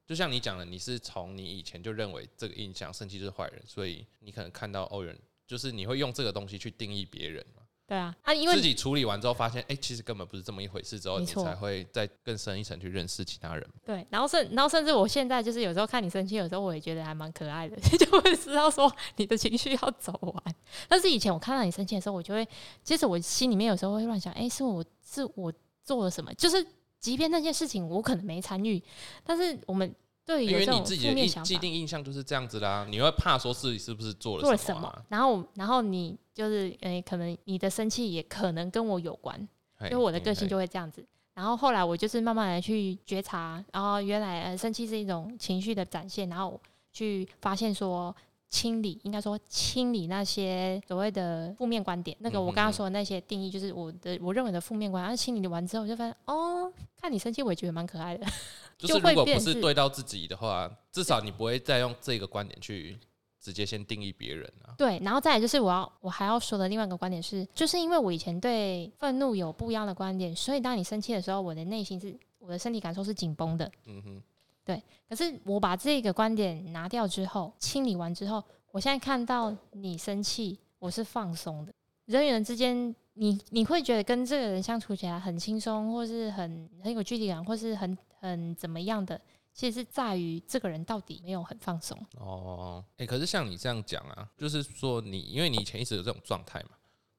[0.09, 13.69] 就像你讲的，你是从你以前就认为这个印象生气就是坏人，所以你可能看到哦，有人就是你会用这个东西去定义别人嘛，对啊，啊，因为自己处理完之后发现，哎、其实根本不是这么一回事，之后你才会再更深一层去认识其他人。
[13.85, 20.55] 对，然后甚然后甚至我现在就是有时候看你生气，有时候我也觉得还蛮可爱的， 就会知道说你的情绪要走完。
[20.89, 22.49] 但是以前我看到你生气的时候，我就会，
[22.83, 25.53] 其实我心里面有时候会乱想，哎、是我是我
[25.85, 26.33] 做了什么？
[26.33, 26.67] 就是
[27.01, 28.83] 即便那件事情我可能没参与，
[29.25, 31.41] 但是我们对有这种你自己的负面想法。
[31.41, 39.39] 印既定印象就是这样子啦，你会怕说自己是不是做做了什么了什么啊？，然后然后你就是诶、可能你的生气也可能跟我有关，
[39.81, 41.05] 因因为我的个性就会这样子。
[41.35, 46.61] 然后后来我就是慢慢的去觉察，然后原来呃生气是一种情绪的展现，然后
[46.93, 48.15] 去发现说
[48.51, 52.17] 清理，应该说清理那些所谓的负面观点。
[52.21, 55.03] 那个我刚刚说的那些定义，就是我的我认为的负面观。
[55.03, 58.27] 然后清理完之后，我就发现哦，看你生气，我也觉得蛮可爱的。
[58.79, 62.97] 就是如果不是对到自己的话，至少你不会再用这个观点去
[63.41, 64.73] 直接先定义别人啊。
[64.79, 73.71] 对，然后再来就是我要我还要说的另外一个观点是，就是因为我以前对愤怒有不一样的观点，所以当你生气的时候，我的内心是我的身体感受是紧绷的。
[73.87, 74.23] 嗯哼，
[74.69, 74.83] 对。
[75.09, 81.73] 可是我把这个观点拿掉之后，清理完之后，我现在看到你生气，我是放松的。
[82.05, 87.97] 人与人之间，你你会觉得跟这个人相处起来很轻松，或是很很有距离感，或是很。
[88.21, 89.21] 很怎么样的，
[89.55, 92.85] 其实是在于这个人到底没有很放松哦。
[92.97, 96.71] 哎，可是像你这样讲啊，就是说你因为你以前一直有这种状态嘛，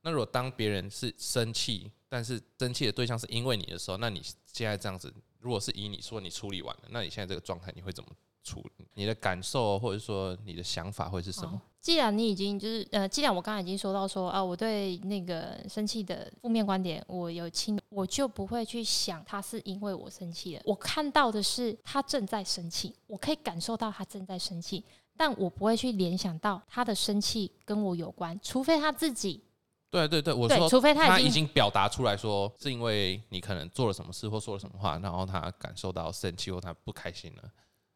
[0.01, 8.09] 那如果当别人是生气，但是生气的对象是因为你的时候，那你现在这样子，如果是以你说你处理完了，那你现在这个状态你会怎么？
[8.41, 11.61] 处你的感受，或者说你的想法会是什么？
[11.81, 20.61] 既然你已经就是呃，既然我刚才已经说到说啊，我对那个生气的负面观点，我有轻，我就不会去想他是因为我生气了。
[20.65, 24.83] 我看到的是他正在生气，我可以感受到他正在生气，
[25.17, 29.43] 但我不会去联想到他的生气跟我有关，除非他自己。
[29.91, 37.43] 对对对，我说，除非他已经表达出来说，是因为你可能做了什么事或说了什么话，然后他感受到生气或他不开心了。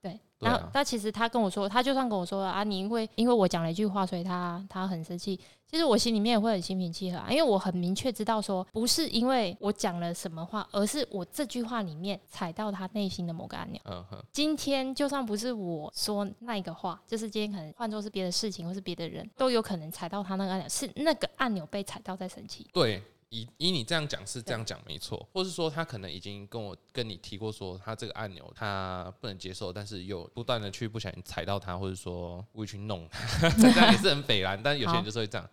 [0.03, 5.39] 对，然后但其实他跟我说，他就算跟我说啊，你因为因为我讲了一句话，所以他他很生气。
[5.65, 13.81] 其实我心里面也会很心平气和啊，因为我很明确知道说，不是因为我讲了什么话，而是我这句话里面踩到他内心的某个按钮。
[13.85, 14.23] 嗯哼。
[14.33, 22.67] 今天就算不是我说那个话，就是今天可能换作是别的事情或是别的人，都有可能踩到他那个按钮，是那个按钮被踩到在生气。
[22.73, 23.01] 对。
[23.33, 34.61] 以以你这样讲是这样讲没错，或是说他可能已经跟我跟你提过说他这个按钮他不能接受，但是又不断的去不小心踩到他，或者说故意去弄他， 这样也是很匪然。
[34.61, 35.49] 但是有些人就是会这样。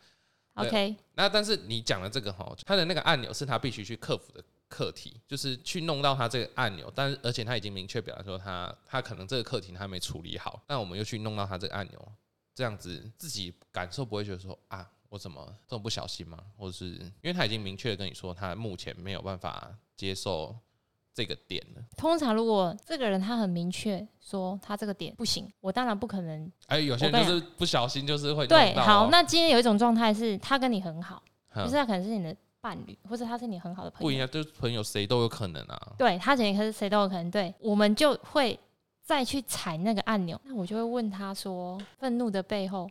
[0.55, 12.13] OK，那但是你讲的这个哈，他的那个按钮是他必须去克服的课题，就是去弄到他这个按钮，但是而且他已经明确表达说他他可能这个课题他没处理好，那我们又去弄到他这个按钮，
[12.55, 14.87] 这样子自己感受不会觉得说啊。
[15.11, 16.39] 我怎么这么不小心吗？
[16.57, 16.87] 或者是
[17.21, 20.57] 因为他已经明确的跟你说，他目前没有办法接受
[21.13, 21.83] 这个点了。
[21.97, 26.51] 通常如果这个人他很明确说他这个点不行，我当然不可能。
[26.69, 28.73] 哎，有些人就是不小心，就是会对。
[28.77, 31.21] 好，那今天有一种状态是他跟你很好，
[31.57, 34.07] 就是他可能是你的伴侣，或者他是你很好的朋友。
[34.07, 35.93] 不一样，就是朋友谁都有可能啊。
[35.99, 37.29] 对他肯定可是谁都有可能。
[37.33, 38.57] 对，我们就会
[39.03, 40.41] 再去踩那个按钮。
[40.45, 42.89] 那我就会问他说：愤怒的背后。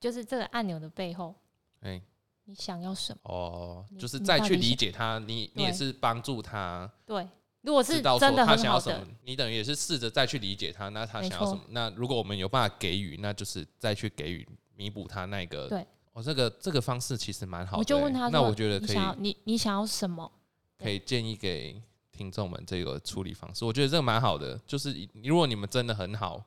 [0.00, 1.34] 就是这个按钮的背后，
[1.80, 2.00] 哎，
[2.44, 3.18] 你想要什么？
[3.24, 6.90] 哦，就是再去理解他，你你也是帮助他。
[7.04, 7.28] 对，
[7.62, 10.88] 如果是真的他想要什么，你等于也是试着再去理解他。
[10.90, 11.60] 那他想要什么？
[11.70, 15.68] 那如果我们有办法给予，那就是再去给予弥补他那个。
[15.68, 17.78] 对，哦，这个这个方式其实蛮好的。
[17.78, 20.30] 我就问他，那我觉得可以，你你想要什么？
[20.78, 21.82] 可以建议给
[22.12, 23.64] 听众们这个处理方式。
[23.64, 26.42] 我觉得这个蛮好的，就是如果你们真的很好，嗯。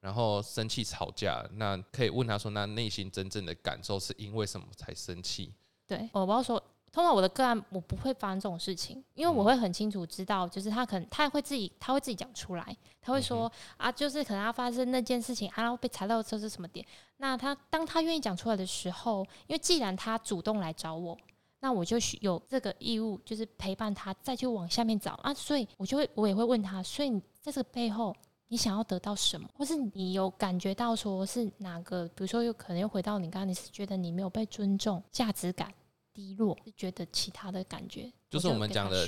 [0.00, 5.52] 然后生气吵架，那可以问他说：“那内心真正的感受是因为什么才生气？”
[5.88, 16.86] 对，我不要说，通常我的个案我不会发生这种事情，因为我会很清楚知道，就是他可能他会自己他会自己讲出来，他会说啊，就是可能他发生那件事情，然后被踩到这是什么点？
[17.16, 21.18] 那他当他愿意讲出来的时候，因为既然他主动来找我，
[21.58, 28.14] 那我就有这个义务，就是陪伴他再去往下面找啊，所以我就会我也会问他，所以在这个背后。
[28.48, 32.08] 你想要得到什么，或是你有感觉到说是哪个？
[32.08, 35.72] 比如说，有可能又回到你刚刚，你是觉得你没有被尊重，价值感
[36.14, 38.10] 低落，是觉得其他的感觉？
[38.30, 39.06] 就是我们讲的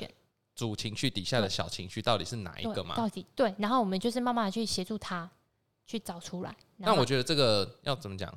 [0.54, 2.94] 主情绪底下的小情绪到底是哪一个嘛？
[2.94, 5.30] 到底对，然后我们就是慢慢的去协助他
[5.86, 6.54] 去找出来。
[6.76, 8.32] 那我觉得这个要怎么讲？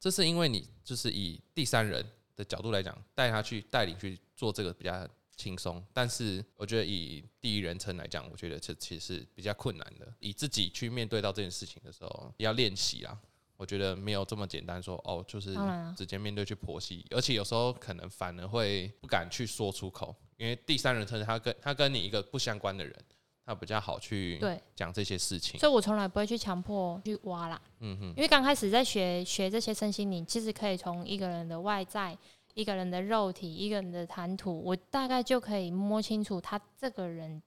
[0.00, 5.06] 这是因为你就是以第三人的角度来讲，带他去带领去做这个比较。
[5.36, 10.10] 轻松，但是我觉得以第一人称来讲，我觉得这其实是比较困难的。
[10.18, 13.18] 以自己去面对到这件事情的时候，要练习啊。
[13.58, 15.56] 我觉得没有这么简单，说哦，就是
[15.96, 22.94] 直接面对去剖析，而且有时候可能反而会不敢去说出口，因为第三人称他跟他跟你一个不相关的人，
[23.46, 24.38] 他比较好去
[24.74, 25.58] 讲这些事情。
[25.58, 27.58] 所以我从来不会去强迫去挖啦。
[27.80, 32.16] 嗯哼，因为刚开始在学学这些身心灵，其实可以从一个人的外在。
[32.56, 37.40] 一个人的肉体，一个人的谈吐，我大概就可以摸清楚他这个人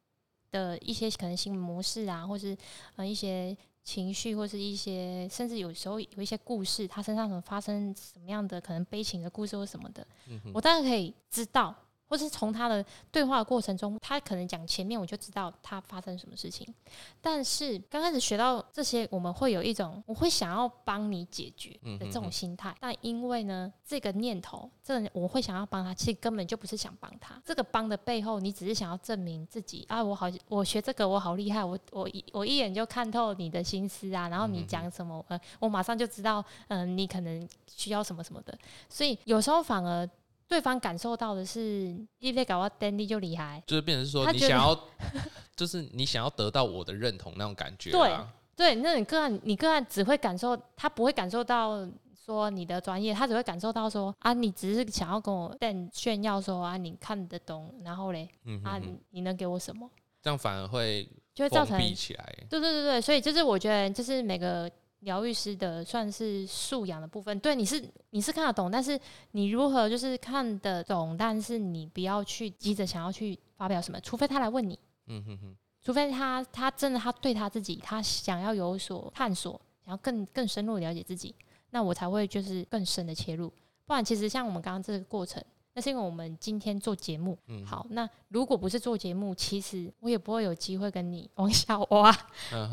[0.51, 2.55] 的一些可能性模式啊，或是
[2.95, 10.05] 呃一些情绪，或是一些甚至有时候有一些故事，他身上可能发生什么样的可能悲情的故事或什么的，
[10.53, 11.75] 我大概可以知道
[12.09, 16.67] 或是从他的对话的过程中，他可能讲前面我就知道他发生什么事情。
[17.21, 21.69] 但是刚开始学到这些，我们会有一种我会想要帮你解决
[21.99, 22.75] 的这种心态。
[22.79, 27.39] 但因为呢，这个念头，这个我会想要帮他，其实根本就不是想帮他。
[27.45, 34.27] 这个帮的背后，你只是想要证明自己啊，我好，我学这个我好厉害，我我一我一眼就看透你的心思啊。
[34.29, 38.57] 然后你讲什么，呃，我马上就知道，嗯，你可能需要什么什么的。
[38.89, 40.09] 所以有时候反而。
[40.49, 44.77] 对方感受到的是，一被搞到 Dandy 就厉害，就是变成是说你想要，
[45.55, 47.91] 就是你想要得到我的认同那种感觉。
[47.91, 48.17] 对，
[48.55, 51.87] 对，那你个案，你个案只会感受，他不会感受到
[52.25, 55.55] 说你的专业，他只会感受到说啊，你只是想要跟我
[55.93, 58.27] 炫耀说啊，你看得懂，然后嘞，
[58.63, 58.81] 啊，
[59.11, 59.87] 你能给我什么？
[60.23, 62.35] 这样反而会就会造成起来。
[62.49, 64.69] 对对对对，所以就是我觉得，就是每个。
[65.01, 68.99] 疗愈师的算是素养的部分，对，你是你是看得懂，但是
[69.31, 81.33] 你如何就是看得懂，但是你不要去急着想要去发表什么，除非他来问你，嗯哼哼，除非他他真的他对他自己他想要有所探索，想要更更深入了解自己，
[81.69, 83.47] 那我才会就是更深的切入，
[83.85, 85.41] 不然其实像我们刚刚这个过程，
[85.73, 92.11] 那是因为我们今天做节目，嗯，好，那如果不是做节目，其实我也不会有机会跟你往下挖，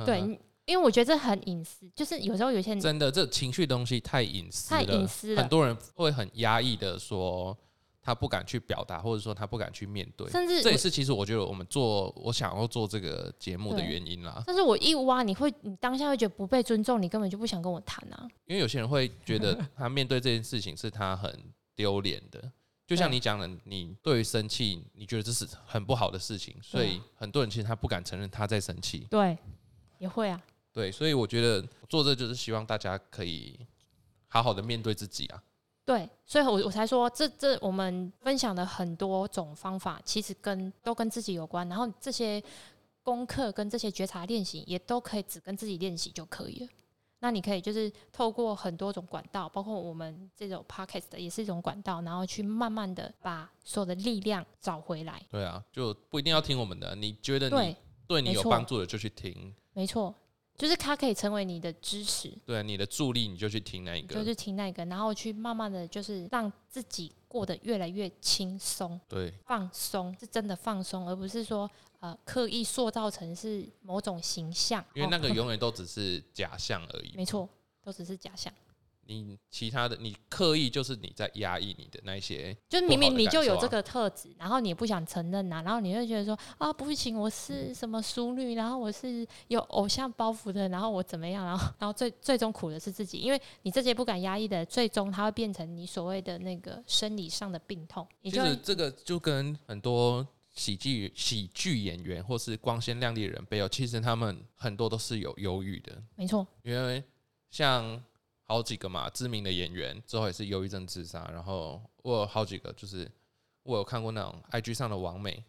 [0.05, 0.41] 对。
[0.67, 5.41] 因为我觉得这很隐私，就是有时候有些人真的这情绪东西太隐私，太隐私了。
[5.41, 7.57] 很多人会很压抑的说，
[8.03, 10.29] 他不敢去表达，或者说他不敢去面对。
[10.29, 14.43] 甚至这也是其实我觉得我们做我想要做这个节目的原因啦。
[14.45, 18.29] 但是我一挖，你会你当下会觉得不被尊重，你根本就不想跟我谈啊。
[18.47, 21.33] 因为有些人会觉得他面对这件事情是他很
[21.77, 22.43] 丢脸的，
[22.89, 29.07] 就像你讲的，你对于生气，你觉得这是很不好的事情，所以很多人其实他不敢承认他在生气。
[29.09, 29.39] 对，
[29.99, 30.43] 也会啊。
[30.77, 33.59] 对，所以我觉得做这就是希望大家可以
[34.29, 35.43] 好好的面对自己啊。
[35.87, 41.67] 对，所以我我才说，这这我们分享的很多种方法，其实跟都跟自己有关。
[41.67, 42.43] 然后这些
[43.03, 46.69] 功课跟这些觉察练习，也都可以只跟自己练习就可以了。
[47.21, 55.23] 那你可以就是透过很多种管道，包括我们这种 podcast 也是一种管道，然后去慢慢的把所有的力量找回来。
[55.31, 57.75] 对啊，就不一定要听我们的，你觉得你
[58.07, 59.55] 对你有帮助的就去听。
[59.73, 60.15] 没错。
[60.57, 77.49] 就是它可以成为你的支持，对你的助力，你就去听那一个，就是听那个，然后去慢慢的就是让自己过得越来越轻松，对，放松是真的放松，而不是说呃刻意塑造成是某种形象，因为那个 永远都只是假象而已，没错，
[77.83, 78.53] 都只是假象。
[79.07, 98.07] 你其他的，你刻意就是你在压抑你的那些，就明明你就有这个特质，然后你也不想承认呐，然后你会觉得说啊，不行，我是什么淑女，然后我是有偶像包袱的，然后我怎么样，然后 然后最最终苦的是自己，因为你这些不敢压抑的，最终它会变成你所谓的那个生理上的病痛。
[98.23, 107.03] 其实这个就跟很多喜剧喜剧演员或是光鲜亮丽的人背后，其实他们很多都是有忧郁的，没错，因为
[107.51, 108.03] 像。
[108.49, 111.29] 好几个嘛，知名的演员之后也是忧郁症自杀。
[111.33, 113.11] 然后我有好几个，就是
[113.63, 115.45] 我有看过那种 IG 上的王美，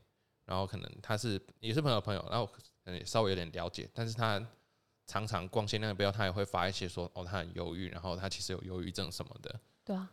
[0.45, 4.43] 然后可能他是也是朋友朋友，然后可能也稍微有点了解，但是他
[5.05, 9.59] 常常光鲜亮丽，他也会发一些说哦，他很忧郁，然后他其实有忧郁症什么的。
[9.85, 10.11] 对啊，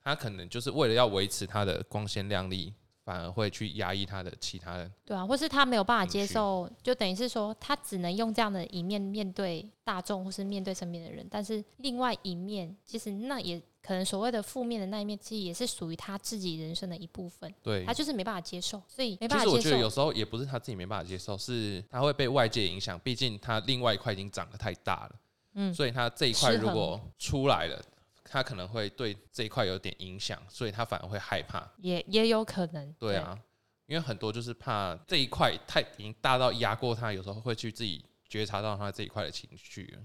[0.00, 2.74] 他可能就是为了要维持他的光鲜亮丽。
[3.06, 11.24] 反而会去压抑他的其他人，对啊，或是他没有办法接受，就等于是说他只能用这样的一面面对大众，或是面对身边的人。
[11.30, 17.54] 但是另外一面，其实那也可能所谓的负面的那一面，其实也是属于他自己人生的一部分。
[17.62, 19.56] 对，他就是没办法接受，所以没办法接受。
[19.56, 22.98] 其实我觉得有时候也不是他自己没办法接受，是他会被外界影响。
[22.98, 25.12] 毕竟他另外一块已经长得太大了，
[25.54, 27.80] 嗯，所以他这一块如果出来了。
[28.28, 32.92] 他可能会对这一块有点影响，所以他反而会害怕，也也有可能。
[32.98, 33.38] 对啊，
[33.86, 39.96] 因为很多就是怕这一块太已经大到压过他，有时候会去自己觉察到他这一块的情绪，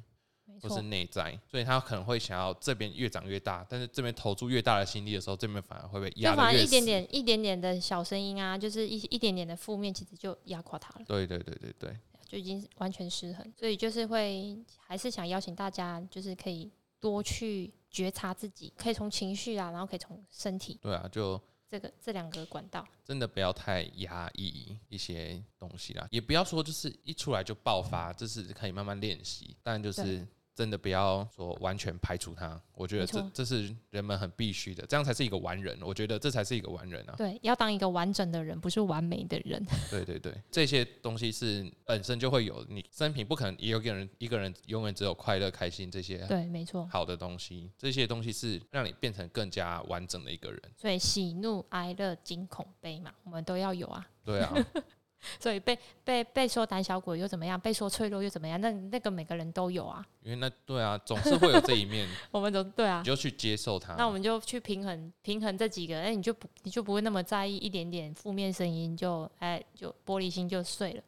[0.62, 6.36] 或是内在，所以他可能会想要这边越长越大，但是这边投注越大的心力的时候，这边反而会被压。
[6.36, 11.05] 反而一点点、一点点的小声音啊，就是一一点点的负面，其实就压垮他了。
[11.07, 11.97] 对对对对对，
[12.28, 13.53] 就已经完全失衡。
[13.57, 17.74] 所以就是会还是想邀请大家，就是可以多去。
[17.92, 20.80] 觉察自己，可以从情绪啊，然后可以从身体。
[20.82, 21.39] 对啊，就
[21.70, 32.62] 这个这两个管道，真的不要太压抑一些东西啦，也不要说就是一出来就爆发，这是可以慢慢练习，但就是真的不要说完全排除它。
[32.74, 35.78] 我觉得这这是人们很必须的，这样才是一个完人。
[35.82, 37.14] 我觉得这才是一个完人啊！
[37.16, 39.64] 对，要当一个完整的人，不是完美的人。
[39.91, 46.88] 对对对，这些东西是本身就会有，你生平不可能也有一个人一个人永远只有快乐、开心这些对，没错。
[46.88, 50.60] 好的东西，这些东西是让你变成更加完整的一个人。
[50.76, 54.08] 所以喜怒哀乐惊恐悲嘛，我们都要有啊。
[54.24, 54.54] 对啊，
[55.39, 57.59] 所以被被被说胆小鬼又怎么样？
[57.59, 58.59] 被说脆弱又怎么样？
[58.59, 60.05] 那那个每个人都有啊。
[60.24, 63.05] 因为那对啊，总是会有这一面， 我们都对啊你。
[63.05, 63.93] 就去接受它。
[63.95, 71.03] 那我们就去平衡平衡这几个，哎，你就不你就不会那么在意一点点负面声音，就哎就玻璃心就碎了。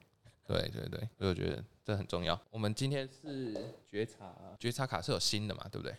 [0.45, 2.39] 对对对，所以我觉得这很重要。
[2.51, 3.53] 我们今天是
[3.89, 5.95] 觉察，觉察卡是有新的嘛，对不对？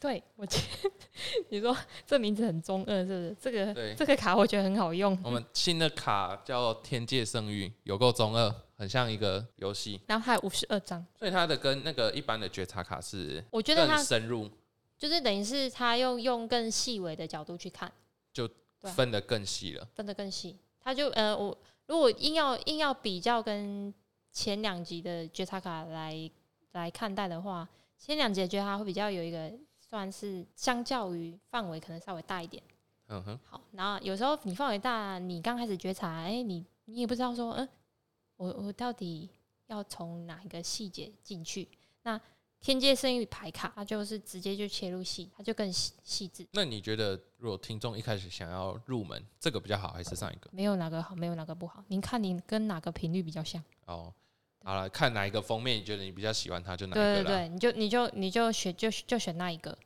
[0.00, 0.90] 对我觉得
[1.48, 1.74] 你说
[2.06, 3.36] 这名字很中二，是不是？
[3.40, 14.50] 这个对，这个卡我觉得很好用，我们新的卡叫天界圣域，有够中二，很像一个游戏，然后还有五十二张，所以它的跟那个一般的觉察卡是我觉得它深入，
[14.98, 17.90] 就是等于是它用用更细微的角度去看，
[18.34, 19.88] 对啊分得更细了。
[19.94, 20.58] 分得更细。
[20.80, 23.92] 它就呃，我如果硬要硬要比较跟
[24.30, 26.30] 前两集的觉察卡来
[26.72, 27.66] 来看待的话，
[27.96, 29.50] 前两集的觉察会比较有一个
[29.94, 32.60] 算是相较于范围可能稍微大一点。
[33.06, 37.68] 嗯哼，好，然后有时候你范围大，你刚开始觉察，哎、你你也不知道说，嗯、
[38.36, 39.30] 我我到底
[39.68, 41.68] 要从哪一个细节进去？
[42.02, 42.20] 那
[42.60, 50.50] 天界圣域牌卡，它就是直接就切入细，它就更细细致，那你觉得如果听众一开始想要入门，这个比较好，还是上一个？
[50.50, 51.84] 没有哪个好，没有哪个不好。
[51.86, 53.62] 您看您跟哪个频率比较像？
[53.86, 54.12] 哦，
[54.64, 57.22] 好了，看哪一个封面，你觉得你比较喜欢它，就哪个对。
[57.22, 59.76] 对对，你就你就你就选就就选那一个，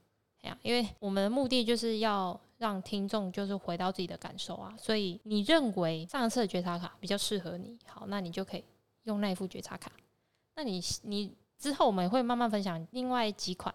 [0.42, 8.64] 哎呀，因为我们的目的就是要让听众就是回到自己的感受啊，所以你认为上一次的觉察卡比较适合你，好，那你就可以
[9.04, 9.90] 用那一副觉察卡。
[10.54, 13.74] 那你你之后我们也会慢慢分享另外几款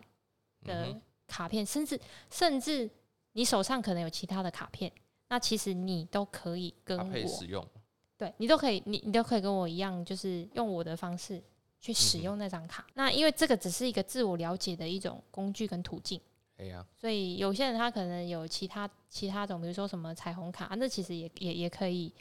[0.63, 0.95] 的
[1.27, 1.99] 卡片，甚至
[2.29, 2.89] 甚至
[3.33, 4.91] 你手上可能有其他的卡片，
[5.29, 7.65] 那其实你都可以跟我使用。
[8.15, 11.41] 对你都可以，你你都可以跟我一样，就是用我的方式
[11.81, 12.85] 去使用那张卡。
[12.93, 16.21] 那因为这个只是一个自我了解的一种工具跟途径，
[16.63, 22.11] 哎呀，所以有些人他可能有其他其他种，比如说什么彩虹卡，啊那其实也也也可以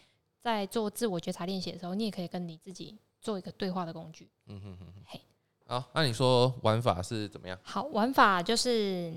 [0.40, 4.28] 在做自我觉察练习的时候，你也可以跟你自己做一个对话的工具。
[4.48, 5.02] 嗯哼哼哼。
[5.06, 5.20] 嘿，
[5.66, 7.56] 好，那你说玩法是怎么样？
[7.62, 9.14] 好，玩法就是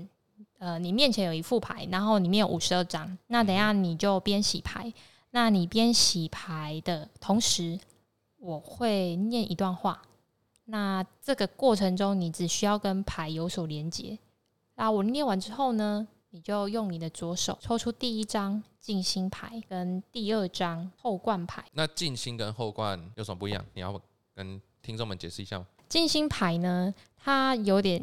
[0.58, 4.92] 呃，你面前有一副牌，然后里面有五十二张，那等一下你就边洗牌，
[5.30, 7.76] 那你边洗牌的同时，
[8.38, 10.00] 我会念一段话。
[10.66, 14.18] 那这个过程中，你只需要跟牌有所连接。
[14.76, 21.64] 那我念完之后呢，你就用你的左手抽出第一张静心牌跟第二张后冠牌。
[21.72, 23.64] 那静心跟后冠有什么不一样？
[23.74, 24.00] 你要
[24.34, 25.66] 跟听众们解释一下吗？
[25.88, 28.02] 静心牌呢，它有点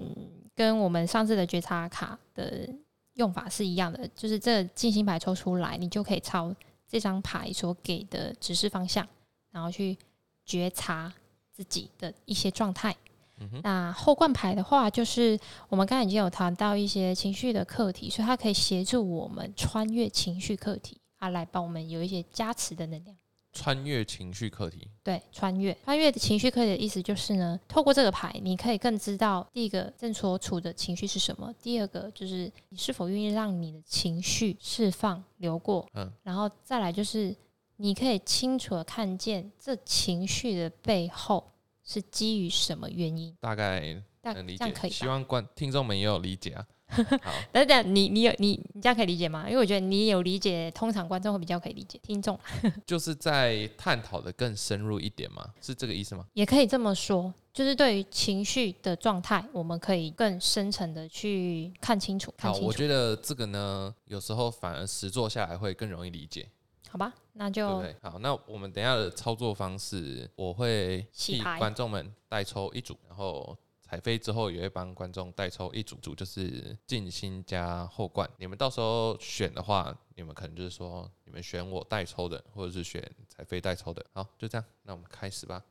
[0.55, 2.67] 跟我们上次的觉察卡的
[3.13, 6.53] 用法是一样的，就是这静心牌抽出来，你就可以朝
[6.87, 9.07] 这张牌所给的指示方向，
[9.51, 9.97] 然后去
[10.45, 11.13] 觉察
[11.51, 12.95] 自己的一些状态。
[13.39, 23.15] 嗯，那后冠牌的话，就是我们刚才已经有谈到一些情绪的课题，所以它可以协助我们穿越情绪课题，它来帮我们有一些加持的能量。
[23.55, 24.87] 穿越情绪课题。
[25.03, 37.35] 对，穿越穿越的情绪课题的意思就是呢，透过这个牌，你可以更知道第一个正所处的情绪是什么，第二个就是你是否愿意让你的情绪释放流过，嗯然后再来就是
[37.75, 41.52] 你可以清楚的看见这情绪的背后
[41.83, 44.89] 是基于什么原因，大概能理解？
[44.89, 46.65] 希望观听众们也有理解啊。
[46.93, 49.45] 好，等等，你你有你你这样可以理解吗？
[49.47, 52.39] 因为我觉得你有理解，通常观众会比较可以理解，听众
[52.85, 56.23] 就是在探讨的更深入一点嘛，是这个意思吗？
[56.33, 66.47] 也可以这么说，就是对于情绪的状态，我们可以更深层的去看清楚，看好，清楚，我觉得这个呢，有时候反而实做下来会更容易理解，
[66.93, 67.11] 好吧？
[67.31, 67.95] 那就对对？
[68.07, 78.29] 好，那我们等一下的操作方式，我会替观众们代抽一组，然后彩飞之后也会帮观众代抽一组，组就是静心加后冠。
[78.37, 84.05] 你们到时候选的话，你们可能就是说你们选我代抽的，或者是选彩飞代抽的。
[84.13, 85.63] 好，就这样，那我们开始吧。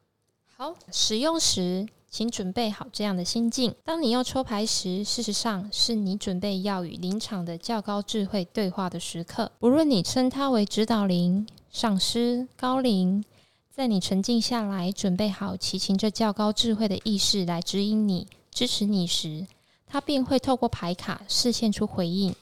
[0.62, 0.76] 好。
[0.92, 9.50] 使用时，请准备好这样的心境：当你要抽牌时，事实上是你准备要与临场的较高智慧对话的时刻。
[9.58, 13.24] 不论你称它为指导灵、上师、高灵，
[13.70, 19.44] 在你沉静下来，准备好祈请这较高智慧的意识来指引你、支持你时，
[19.88, 22.32] 它便会透过牌卡示现出回应。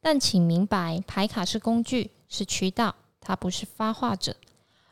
[0.00, 4.36] 但请明白，牌卡是工具，是渠道，它不是发话者。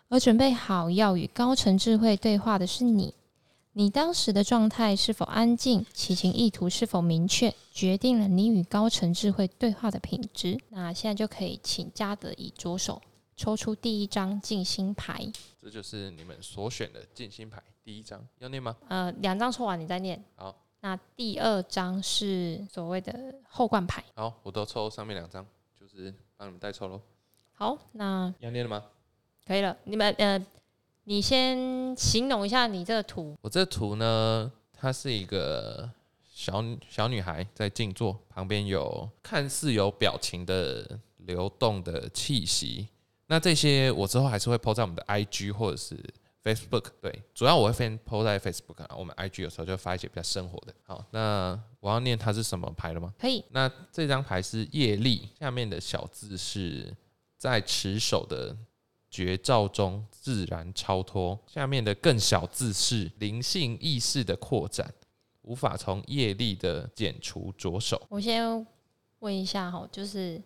[0.09, 3.13] 而准备好要与高层智慧对话的是你，
[3.73, 10.59] 你当时的状态是否安静，其行意图是否明确，决定了你与高层智慧对话的品质。
[10.69, 13.03] 那现在就可以请嘉德以左手
[13.37, 15.31] 抽出第一张静心牌，
[15.61, 18.77] 这就是你们所选的静心牌第一张，要念吗？
[18.89, 20.23] 呃，两张抽完你再念。
[20.37, 24.05] 好，那第二张是所谓的后冠牌。
[24.15, 25.45] 好，我都抽上面两张，
[25.79, 27.03] 就是帮你们代抽喽。
[27.53, 28.85] 好，那要念了吗？
[29.47, 29.77] 可以了。
[29.85, 30.45] 你们呃，
[31.05, 33.37] 你先形容一下你这个图。
[33.41, 35.89] 我这图呢，它是一个
[36.25, 42.89] 小小女孩在静坐，旁边有看似有表情的流动的气息。
[43.29, 45.97] 那这些我之后还是会 po 在我们的 IG 或者是
[46.43, 46.87] Facebook。
[47.01, 48.97] 对，主要我会先 po 在 Facebook 啊。
[48.99, 50.75] 我们 IG 有时候就发一些比较生活的。
[50.83, 53.15] 好，那我要念它是什么牌了吗？
[53.17, 53.45] 可以。
[53.51, 56.93] 那这张牌是业力，下面的小字是
[57.39, 58.57] 在持守的。
[59.17, 64.93] 绝照中自然超脱，下面的更小字是灵性意识的扩展，
[65.41, 67.99] 无法从业力的减除着手。
[68.11, 68.67] 我先
[69.21, 70.39] 问一下哈，就是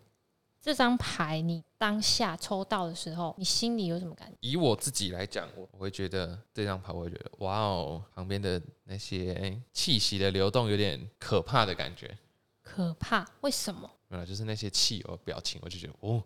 [0.60, 4.36] 这张牌你当下抽到的时候，你心里有什么感觉？
[4.40, 12.16] 以我自己来讲，我我会觉得这张牌，我会觉得哇哦，旁边的那些气息的流动有点可怕的感觉。
[12.62, 13.28] 可怕？
[13.40, 13.90] 为什么？
[14.06, 16.22] 没有，就是那些气有表情，我就觉得哦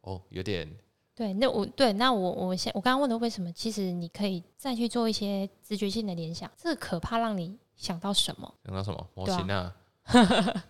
[0.00, 0.68] 哦，有点。
[1.14, 6.50] 对，那我对那我我先我刚刚问的为什么，其实你可以再去做一些直觉性的联想。
[6.56, 8.52] 这个可怕让你想到什么？
[8.64, 9.74] 想到什么模型啊？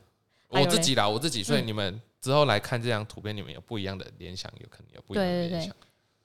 [0.48, 1.42] 我自己啦，我自己。
[1.42, 5.74] 所以你们之后来看这张图片，你们有不一样的联想，有可能有不一样的联想。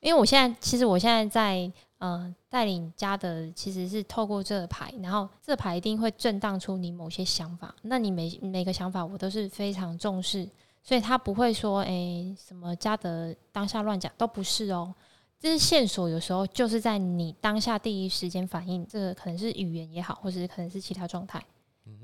[0.01, 7.73] 因为我现在其实我现在在呃带领家的，其实是透过这个牌，然后这牌一定会震荡出你某些想法。
[7.81, 10.47] 那你每每个想法，我都是非常重视。
[10.81, 14.93] 所以他不会说，哎，什么嘉德当下乱讲，都不是哦。
[15.39, 21.43] 这是线索，有时候就是在你当下第一时间反应，这个可能是语言也好，或者是可能是其他状态。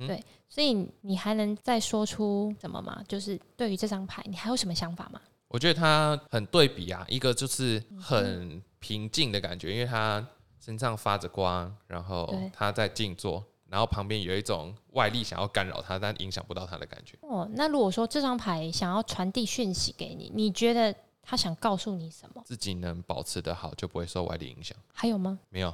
[0.07, 3.03] 对，所以你还能再说出什么吗？
[3.07, 5.19] 就是对于这张牌，你还有什么想法吗？
[5.47, 10.25] 我觉得他很对比啊，一个就是很平静的感觉，因为他
[10.59, 13.43] 身上发着光，然后他在静坐。
[13.69, 17.17] 然后旁边有一种外力想要干扰他，但影响不到他的感觉。
[17.21, 22.41] 哦，那如果说这张牌想要传递讯息给你，你觉得他想告诉你什么？
[22.45, 24.77] 自己能保持的好，就不会受外力影响。
[24.93, 25.39] 还有吗？
[25.49, 25.73] 没有，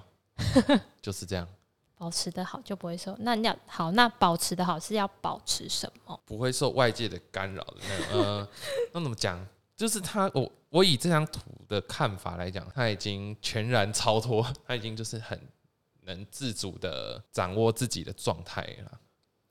[1.01, 1.47] 就是这样。
[1.97, 3.15] 保持的好就不会受。
[3.19, 6.19] 那你要好，那保持的好是要保持什么？
[6.25, 8.23] 不会受外界的干扰的那种。
[8.23, 8.49] 呃，
[8.93, 9.45] 那怎么讲？
[9.75, 15.39] 就是他，我我以这张图的看法来讲，他已经全然超脱，他已经就是很。
[16.01, 18.99] 能自主的掌握自己的状态了，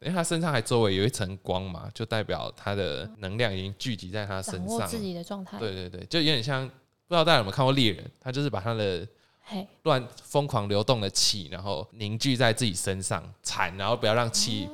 [0.01, 4.67] 因为他身上还周围有一层光嘛，就代表他的能量已经聚集在他身上。
[4.67, 5.59] 掌握自己的状态。
[5.59, 9.07] 对对对，就有点像，不知道大家有没有看过猎人，他就是把他的
[9.83, 14.69] 乱疯狂流动的气，然后凝聚在自己身上产，然后不要让气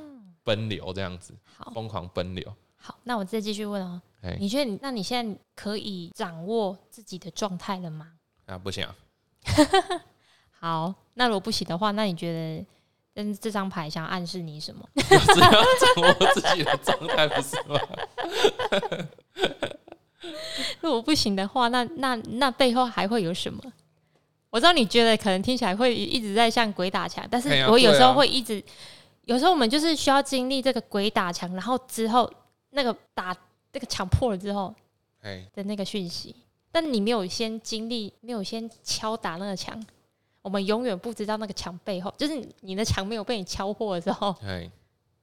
[0.44, 1.34] 奔流这样子，
[1.74, 2.54] 疯狂奔流。
[2.76, 4.00] 好，那我再继续问哦，
[4.38, 8.12] 你觉得你那你现在可以掌握自己的状态了吗？
[8.46, 8.96] 啊，不行啊。
[10.58, 12.64] 好，那如果不行的话，那你觉得
[13.14, 14.88] 嗯这张牌想暗示你什么？
[14.96, 15.62] 只要掌
[16.02, 17.78] 握自己的状态，不是吗？
[20.80, 23.62] 如果不行的话，那那那背后还会有什么？
[24.50, 28.62] 我知道你觉得可能听起来会一直在像鬼打墙，但是我有时候会一直，
[29.24, 32.32] 有时候我们就是需要经历这个鬼打墙，然后之后
[32.70, 33.36] 那个打
[33.70, 34.74] 这个墙破了之后，
[35.52, 36.34] 的那个讯息，
[36.72, 39.78] 但你没有先经历，没有先敲打那个墙。
[40.46, 44.32] 我们永远不知道那个墙背后，就是你的墙没有被你敲破的时候，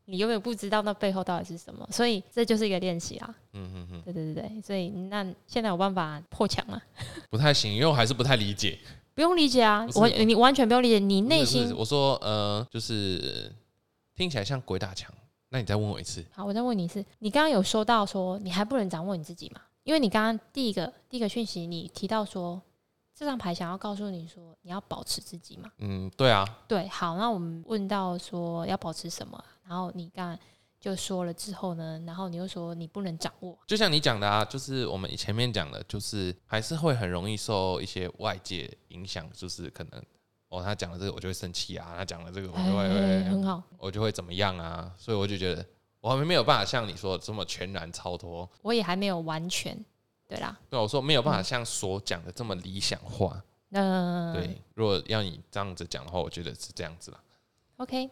[0.04, 1.88] 你永远不知道那背后到底是什么。
[1.90, 3.36] 所以这就是一个练习啊。
[3.54, 4.62] 嗯嗯嗯，对对对对。
[4.62, 6.82] 所以那现在有办法破墙吗？
[7.30, 8.78] 不太行，因为我还是不太理解。
[9.16, 11.00] 不用理解啊，我你完全不用理解。
[11.00, 13.50] 你内心我说呃，就是
[14.14, 15.10] 听起来像鬼打墙。
[15.48, 16.22] 那你再问我一次。
[16.34, 17.06] 好，我再问你一次。
[17.20, 19.62] 你刚刚有说到说你还不能掌握你自己嘛？
[19.86, 22.62] 因为你刚刚第一个第一个讯息，你提到说。
[23.16, 25.72] 这张牌想要告诉你说，你要保持自己嘛？
[25.78, 26.44] 嗯，对啊。
[26.68, 30.38] 对，好，那我们问到说要保持什么，然后你刚
[30.80, 33.58] 就说了之后呢，然后你又说你不能掌握。
[33.68, 40.04] 就像你讲的啊，就是我们前面讲的，就是还是会很容易受一些外界影响，就是可能
[40.50, 45.66] 哦，他讲了这个我就会生气啊，他讲了这个我就会很好，我就会怎么样啊，所以我就觉得
[46.02, 49.78] 我还没有办法像你说这么全然超脱，我也还没有完全。
[50.34, 53.44] 对啦，对我说没有办法像所讲的这么理想化。
[53.72, 57.20] 嗯，对，如果要你这样子讲的话，我觉得是这样子啦。
[57.78, 58.10] OK，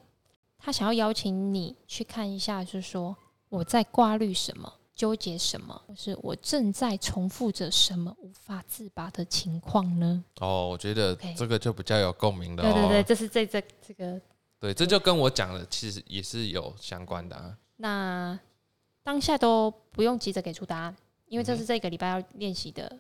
[0.58, 3.16] 他想要邀请你去看一下，就是说
[3.50, 10.24] 我在挂虑什么，纠结什么，或是我正在重复着什么无法自拔的情况呢？
[10.40, 12.74] 哦，我觉得 OK 这个就比较有共鸣的哦。
[12.74, 14.20] 对对对，这是这这这个。
[14.60, 17.58] 对这就跟我讲的其实也是有相关的啊。
[17.78, 18.40] 那
[19.04, 20.96] 当下都不用急着给出答案，
[21.32, 23.00] 因为这是这个礼拜要练习的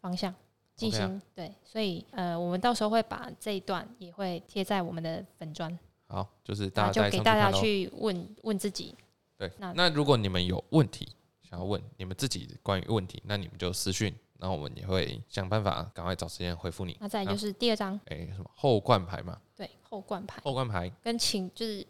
[0.00, 0.34] 方向。
[0.76, 8.94] 进行、对，所以呃，我们到时候会把这一段也会贴在我们的粉砖，好，就是大家再就给大家去问问自己。
[9.36, 11.06] 对，那那如果你们有问题
[11.42, 16.96] 想要问你们自己关于问题，那你们就私讯，然后我们也会想办法赶快找时间回复你。
[16.98, 19.38] 那再来就是第二张，哎、什么后冠牌嘛？
[19.54, 21.86] 对后冠牌后冠牌，跟请就是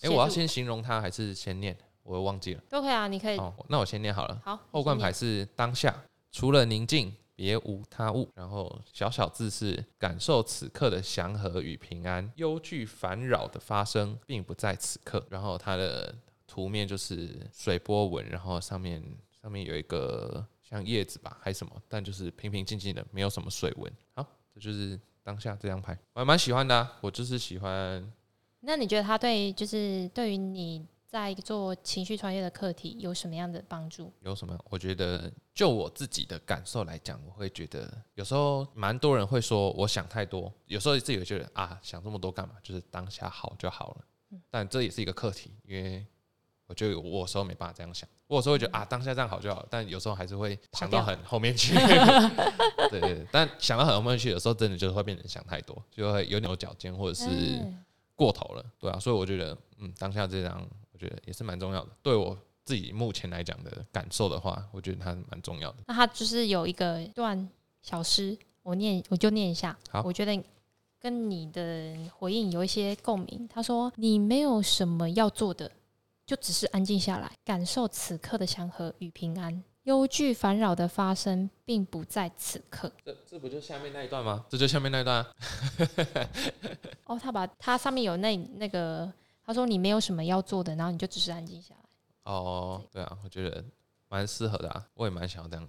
[0.00, 1.78] 哎、我要先形容它还是先念？
[2.02, 2.62] 我又忘记了。
[2.68, 4.40] 都可以啊，你可以哦，那我先念好了。
[4.44, 5.94] 好后冠牌是当下，
[6.30, 8.28] 除了宁静，别无他物。
[8.34, 15.24] 然后小小字是感受此刻的祥和与平安，忧惧烦扰的发生并不在此刻。
[15.30, 16.14] 然后它的
[16.46, 19.02] 图面就是水波纹，然后上面
[19.40, 23.92] 上面有一个像叶子吧，还是什么，但就是平平静静的，没有什么水纹。
[24.14, 26.98] 好，这就是当下这张牌，我还蛮喜欢的、啊。
[27.00, 28.12] 我就是喜欢
[28.60, 34.10] 那你觉得他对就是对于你在做情绪穿越的课题有什么样的帮助？
[34.20, 34.58] 有什么？
[34.70, 42.54] 我觉得就我自己的感受来讲，我会觉得有时候蛮多人会说我想太多，有时候自己会觉得啊，想这么多干嘛？
[42.62, 44.04] 就是当下好就好了。
[44.30, 46.06] 嗯但这也是一个课题，因为
[46.66, 51.74] 我觉得我有时候没办法这样想，我有时候会觉得啊，当下这样好就好，但有时候还是会想到很后面去。
[52.88, 57.84] 对对对，但想到很后面去，有时候真的就是会变成想太多，就会有牛角尖或者是嗯
[58.16, 61.90] 过头了，对啊，所以我觉得，嗯，当下这张我觉得也是蛮重要的。
[62.02, 65.78] 对我自己目前来讲的感受的话，我觉得它蛮重要的。
[65.86, 67.48] 那他就是有一个段
[67.82, 69.76] 小诗，我念我就念一下。
[69.90, 70.42] 好我觉得
[71.00, 73.48] 跟你的回应有一些共鸣。
[73.52, 75.68] 他说：“你没有什么要做的，
[76.24, 79.64] 就只是安静下来，感受此刻的祥和与平安。
[79.82, 82.92] 忧惧烦扰的发生，并不在此刻。
[83.04, 84.44] 这这不就下面那一段吗？
[84.48, 85.34] 这就下面那一段、啊。
[87.06, 89.12] 哦，他把他上面有那那个，
[89.44, 91.80] 他说你没有什么要做的，然后你就只是安静下来。
[92.32, 93.64] 哦，对啊，我觉得
[94.08, 95.68] 蛮适合的啊，我也蛮想要这样。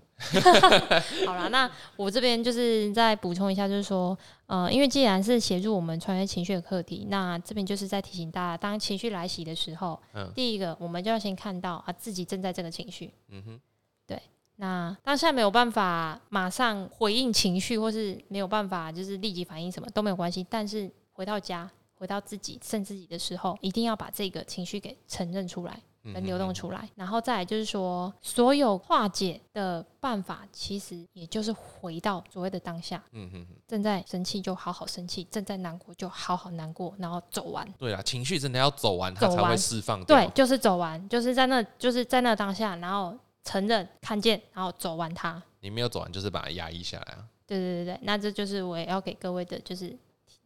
[1.25, 4.15] 好啦，那我这边就是再补充一下，就是说，
[4.45, 13.11] 呃，因为既然是协助我们穿越情绪的课题，那这边就是在提醒大家，当情绪来袭的时候，嗯第一个我们就要先看到啊自己正在这个情绪。
[13.29, 13.61] 嗯哼，
[14.05, 14.21] 对
[14.57, 21.67] 那当下没有办法马上回应情绪，或是没有办法就是立即反应什么都没有关系，但是回到家。
[22.03, 33.01] 回到自己剩自己的时候，一定要把这个情绪给承认出来，嗯跟流动出来，然后再来就是说，所有化解的办法，其实也就是回到所谓的当下。
[33.13, 37.65] 嗯哼哼，正在生气就好好生气，正在难过就好好难过，然后走完。
[37.77, 40.03] 对啊，情绪真的要走完，它才会释放。
[40.03, 45.41] 对，就是走完，就是在那，就是在那当下，然后承认、看见，然后走完它。
[45.61, 47.23] 你没有走完，就是把它压抑下来啊。
[47.47, 49.97] 对对对对，那这就是我也要给各位的，就是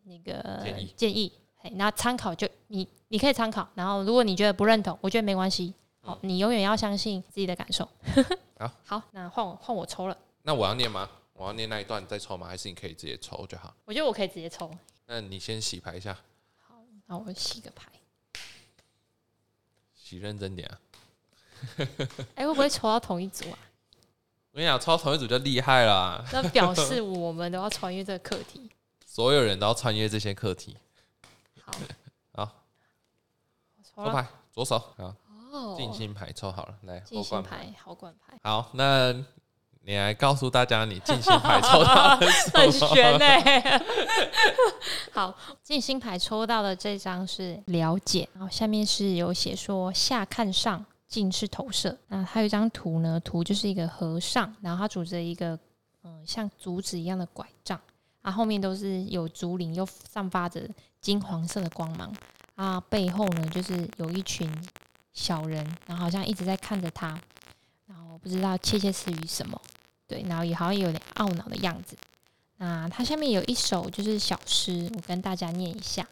[0.04, 1.32] 那个建议建议。
[1.68, 5.74] 嘿，那参考就你你可以参考，然后如果你觉得不认同，我觉得没关系。
[6.02, 7.88] 好，你永远要相信自己的感受。
[8.58, 11.10] 好，好，那换我换我抽了，那我要念吗？
[11.34, 12.48] 我要念那一段再抽吗？
[12.48, 13.74] 还是你可以直接抽就好？
[13.84, 14.72] 我觉得我可以直接抽。
[15.08, 16.18] 那你先洗牌一下，
[16.66, 16.76] 好，
[17.08, 17.92] 那我洗个牌。
[19.94, 20.80] 洗认真点啊！
[22.36, 23.60] 哎、会不会抽到同一组啊？
[24.52, 28.70] 我跟你讲，抽到同一组就厉害啦，那表示我们都要穿越这个课题。
[29.06, 30.78] 所有人都要穿越这些课题。
[31.68, 32.52] 好，好，
[33.84, 35.16] 抽牌，左手好，
[35.52, 37.58] 哦，静心牌抽好了，来静心牌。
[37.58, 39.14] 牌，好管牌，好，那
[39.82, 42.30] 你来告诉大家你静心牌抽到的？
[42.72, 43.80] 悬呢、
[45.14, 51.98] 好，静心牌抽到的这张是了解，然后下面是有写说下看上，静是投射。
[52.08, 55.58] 那还有一张图呢，图就是一个和尚，然后他拄着一个
[56.04, 57.80] 嗯像竹子一样的拐杖，
[58.22, 60.62] 啊后面都是有竹林，又散发着
[61.08, 62.14] 金黄色的光芒。
[62.56, 64.52] 啊，背后呢就是有一群
[65.14, 67.18] 小人，然后好像一直在看着他，
[67.86, 69.58] 然后不知道窃窃私语什么。
[70.06, 71.96] 对，然后也好像有点懊恼的样子。
[72.58, 76.06] 那他下面有一首就是小诗，我跟大家念一下。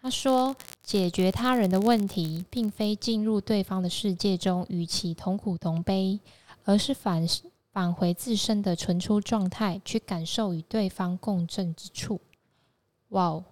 [0.00, 6.18] 他说：“解决他人的问题，并非进入对方的世界中与其同苦同悲，
[6.64, 7.28] 而是返
[7.70, 12.18] 返回自身的纯出状态，去感受与对方共振之处。”
[13.08, 13.44] 哇哦，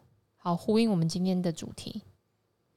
[0.48, 2.00] 好呼应我们今天的主题。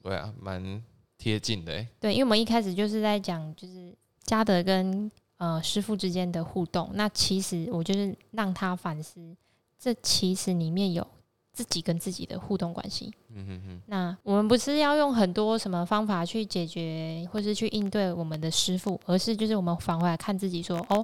[0.03, 0.83] 对啊，蛮
[1.17, 1.87] 贴近的欸。
[2.01, 6.89] 对，因为我们一开始就是在讲，就是嘉德跟呃师傅之间的互动。
[6.95, 9.33] 那其实我就是让他反思，
[9.79, 11.07] 这其实里面有
[11.53, 13.13] 自己跟自己的互动关系。
[13.29, 21.01] 嗯哼哼，那我们不是要用很多什么方法去解决，或是去应对我们的师傅，而是就是我们返回来看自己说，哦，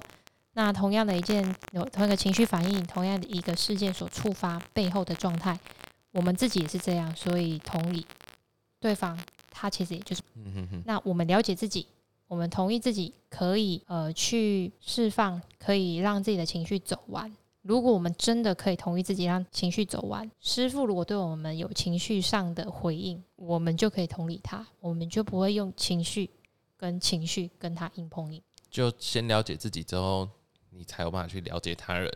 [0.52, 1.42] 那同样的一件
[1.72, 5.58] 有同一个情绪反应，同样的一个事件所触发背后的状态，
[6.18, 8.04] 我们自己也是这样，所以同理，
[8.80, 9.16] 对方
[9.52, 11.86] 他其实也就是，嗯哼哼，那我们了解自己，
[12.26, 17.32] 我们同意自己可以呃去释放，可以让自己的情绪走完。
[17.62, 26.28] 如果我们真的可以同意自己让情绪走完，师傅如果对我们有情绪上的回应，我们就可以同理他，我们就不会用情绪
[26.76, 28.42] 跟情绪跟他硬碰硬。
[28.68, 30.28] 就先了解自己之后，
[30.70, 32.10] 你才有办法去了解他人。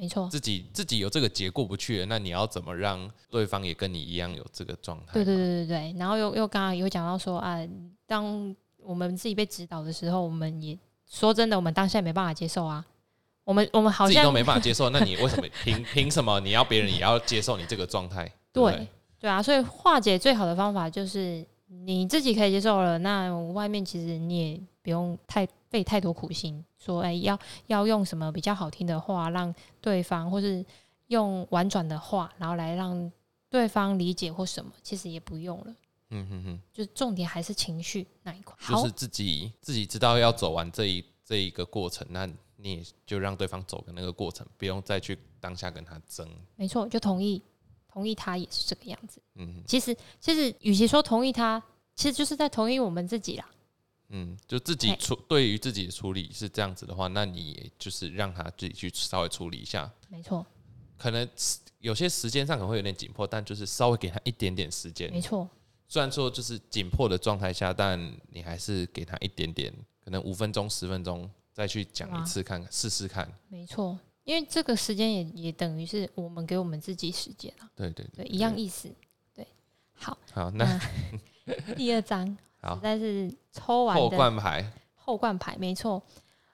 [0.00, 5.12] 没错，自己自己有这个结过不去了，那你要怎么让对方也跟你一样有这个状态？
[5.12, 5.94] 对对对对对。
[5.98, 7.58] 然后又又刚刚有讲到说啊，
[8.06, 12.82] 当我们自己被指导的时候，我们也说真的，我们当下也没办法接受啊。
[13.44, 18.32] 我们我们好像自己都没办法接受，那你为什么凭凭什么你要别人也要接受你这个状态？
[18.54, 18.88] 对
[19.18, 30.62] 对啊，所以化解最好的方法就是你自己可以接受了，那外面其实你也不用太费太多苦心，说哎要要用什么比较好听的话让对方，或是
[31.06, 33.10] 用婉转的话，然后来让
[33.48, 35.74] 对方理解或什么，其实也不用了。
[36.10, 38.56] 嗯哼哼，就是重点还是情绪那一块。
[38.68, 46.28] 就是，自己自己知道要走完这一这一个过程，那你也就让对方走的那个过程，不用再去当下跟他争。
[46.56, 47.40] 没错，就同意
[47.88, 49.22] 同意他也是这个样子。
[49.36, 51.62] 嗯哼其实其实与其说同意他，
[51.94, 53.48] 其实就是在同意我们自己啦。
[54.10, 59.90] 嗯，就自己处对于自己的处理是这样子的话，那你也就是让他自己去稍微处理一下。
[60.08, 60.44] 没错，
[60.98, 61.28] 可能
[61.78, 65.10] 有些时间上可能会有点紧迫，但就是稍微给他一点点时间。
[65.12, 65.48] 没错，
[65.88, 67.98] 虽然说就是紧迫的状态下，但
[68.30, 69.72] 你还是给他一点点，
[70.04, 73.32] 可能五分钟、十分钟再去讲一次看看，试试看。
[73.48, 78.92] 没错，因为这个时间也也等于是我们给我们自己时间啊，对对对，一样意思。
[79.32, 79.46] 对，
[79.94, 80.80] 好，好，那
[81.44, 86.02] 那 第二章好实在是抽完后的冠牌，后冠牌，没错。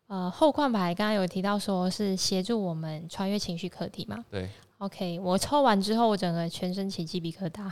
[0.07, 4.49] 呃，后冠牌刚刚有提到说是协助我们穿越情绪课题嘛对
[4.79, 7.69] ，？OK，我抽完之后，我整个全身起鸡皮疙瘩。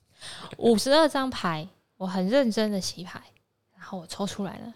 [0.58, 1.66] 五十二张牌，
[1.96, 3.18] 我很认真的洗牌，
[3.74, 4.74] 然后我抽出来了，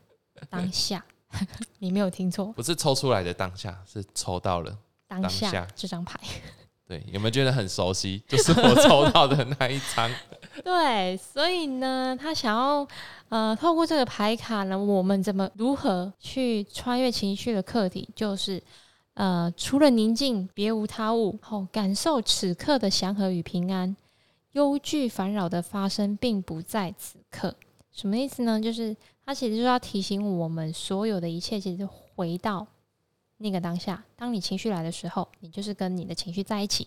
[0.48, 1.04] 当下
[1.78, 4.78] 你没有听错，不是抽出来的当下，是抽到了。
[5.06, 6.18] 当下这张牌。
[6.86, 8.24] 对，有没有觉得很熟悉？
[8.26, 10.10] 就是我抽到的那一张。
[10.62, 12.86] 对，所以呢，他想要
[13.28, 18.62] 呃，透过这个牌卡呢，我们怎么如何去穿越情绪的课题，就是
[19.14, 23.96] 呃，除了宁静，别无他物，后感受此刻的祥和与平安，
[24.52, 27.54] 忧惧烦扰的发生并不在此刻。
[27.90, 28.60] 什么意思呢？
[28.60, 32.66] 就是他其实就要提醒我们，所有的一切其实回到
[33.38, 34.04] 那个当下。
[34.16, 36.86] 当你情绪来的时候，你就是跟你的情绪在一起。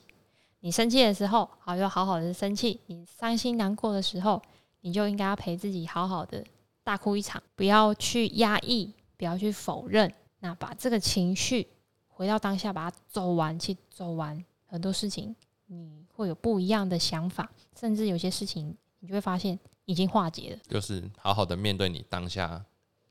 [0.59, 4.41] 你生气的时候，好就好好的生气；你伤心难过的时候，
[4.81, 6.43] 你就应该要陪自己好好的
[6.83, 10.11] 大哭一场，不要去压抑，不要去否认。
[10.39, 11.67] 那把这个情绪
[12.07, 15.35] 回到当下，把它走完，去走完很多事情，
[15.67, 20.59] 你会有不一样的想法，甚至有些事情你就会发现已经化解了。
[20.67, 22.65] 就是好好的面对你当下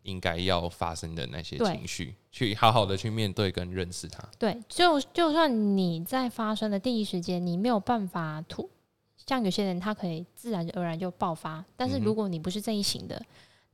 [0.06, 4.26] 应该要发生的那些情绪，去好好的去面对跟认识它。
[4.38, 8.70] 对，就就算你在发生的第一时间，你没有办法吐，
[9.16, 13.20] 像有些人他可以自然而然就爆发，但是如果你不是这一型的，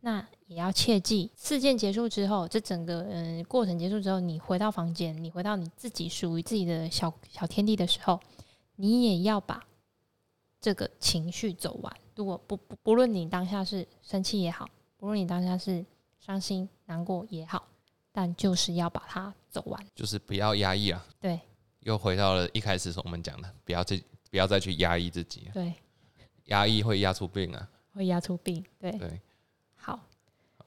[0.00, 8.18] 那也要切记，事件结束之后，这整个嗯、呃过程结束之后，你回到房间，你回到你自己属于自己的小小天地的时候，
[8.76, 9.62] 你也要把
[10.60, 11.96] 这个情绪走完。
[12.16, 15.84] 如果不不不论你当下是生气也好，不论你当下是
[16.24, 17.66] 伤心难过也好，
[18.12, 19.84] 但就是要把它走完。
[19.94, 21.04] 就是不要压抑啊。
[21.20, 21.40] 对
[21.80, 24.00] 又回到了一开始我们讲的，不要再
[24.30, 25.74] 不要再去压抑自己了，对。
[26.46, 27.68] 压抑会压出病啊。
[27.94, 28.64] 会压出病。
[28.78, 29.20] 对，对，
[29.76, 29.98] 好，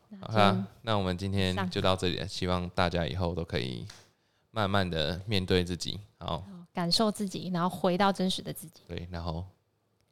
[0.09, 3.87] 那好啦，那我们今天就到这里了，希望大家以后都可以
[4.51, 6.43] 慢慢的面对自己，好，
[6.73, 8.81] 感受自己，然后回到真实的自己。
[8.87, 9.45] 对，然后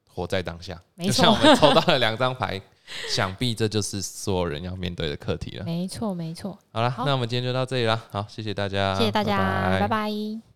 [0.10, 0.82] 活在当下。
[0.96, 2.62] 没错 就像我们抽到了两张牌，
[3.10, 5.66] 想必这就是所有人要面对的课题了。
[5.66, 6.58] 没错，没错。
[6.72, 9.80] 好了，那我们今天就到这里了，好，谢谢大家，谢谢大家，拜。
[9.82, 10.53] 拜拜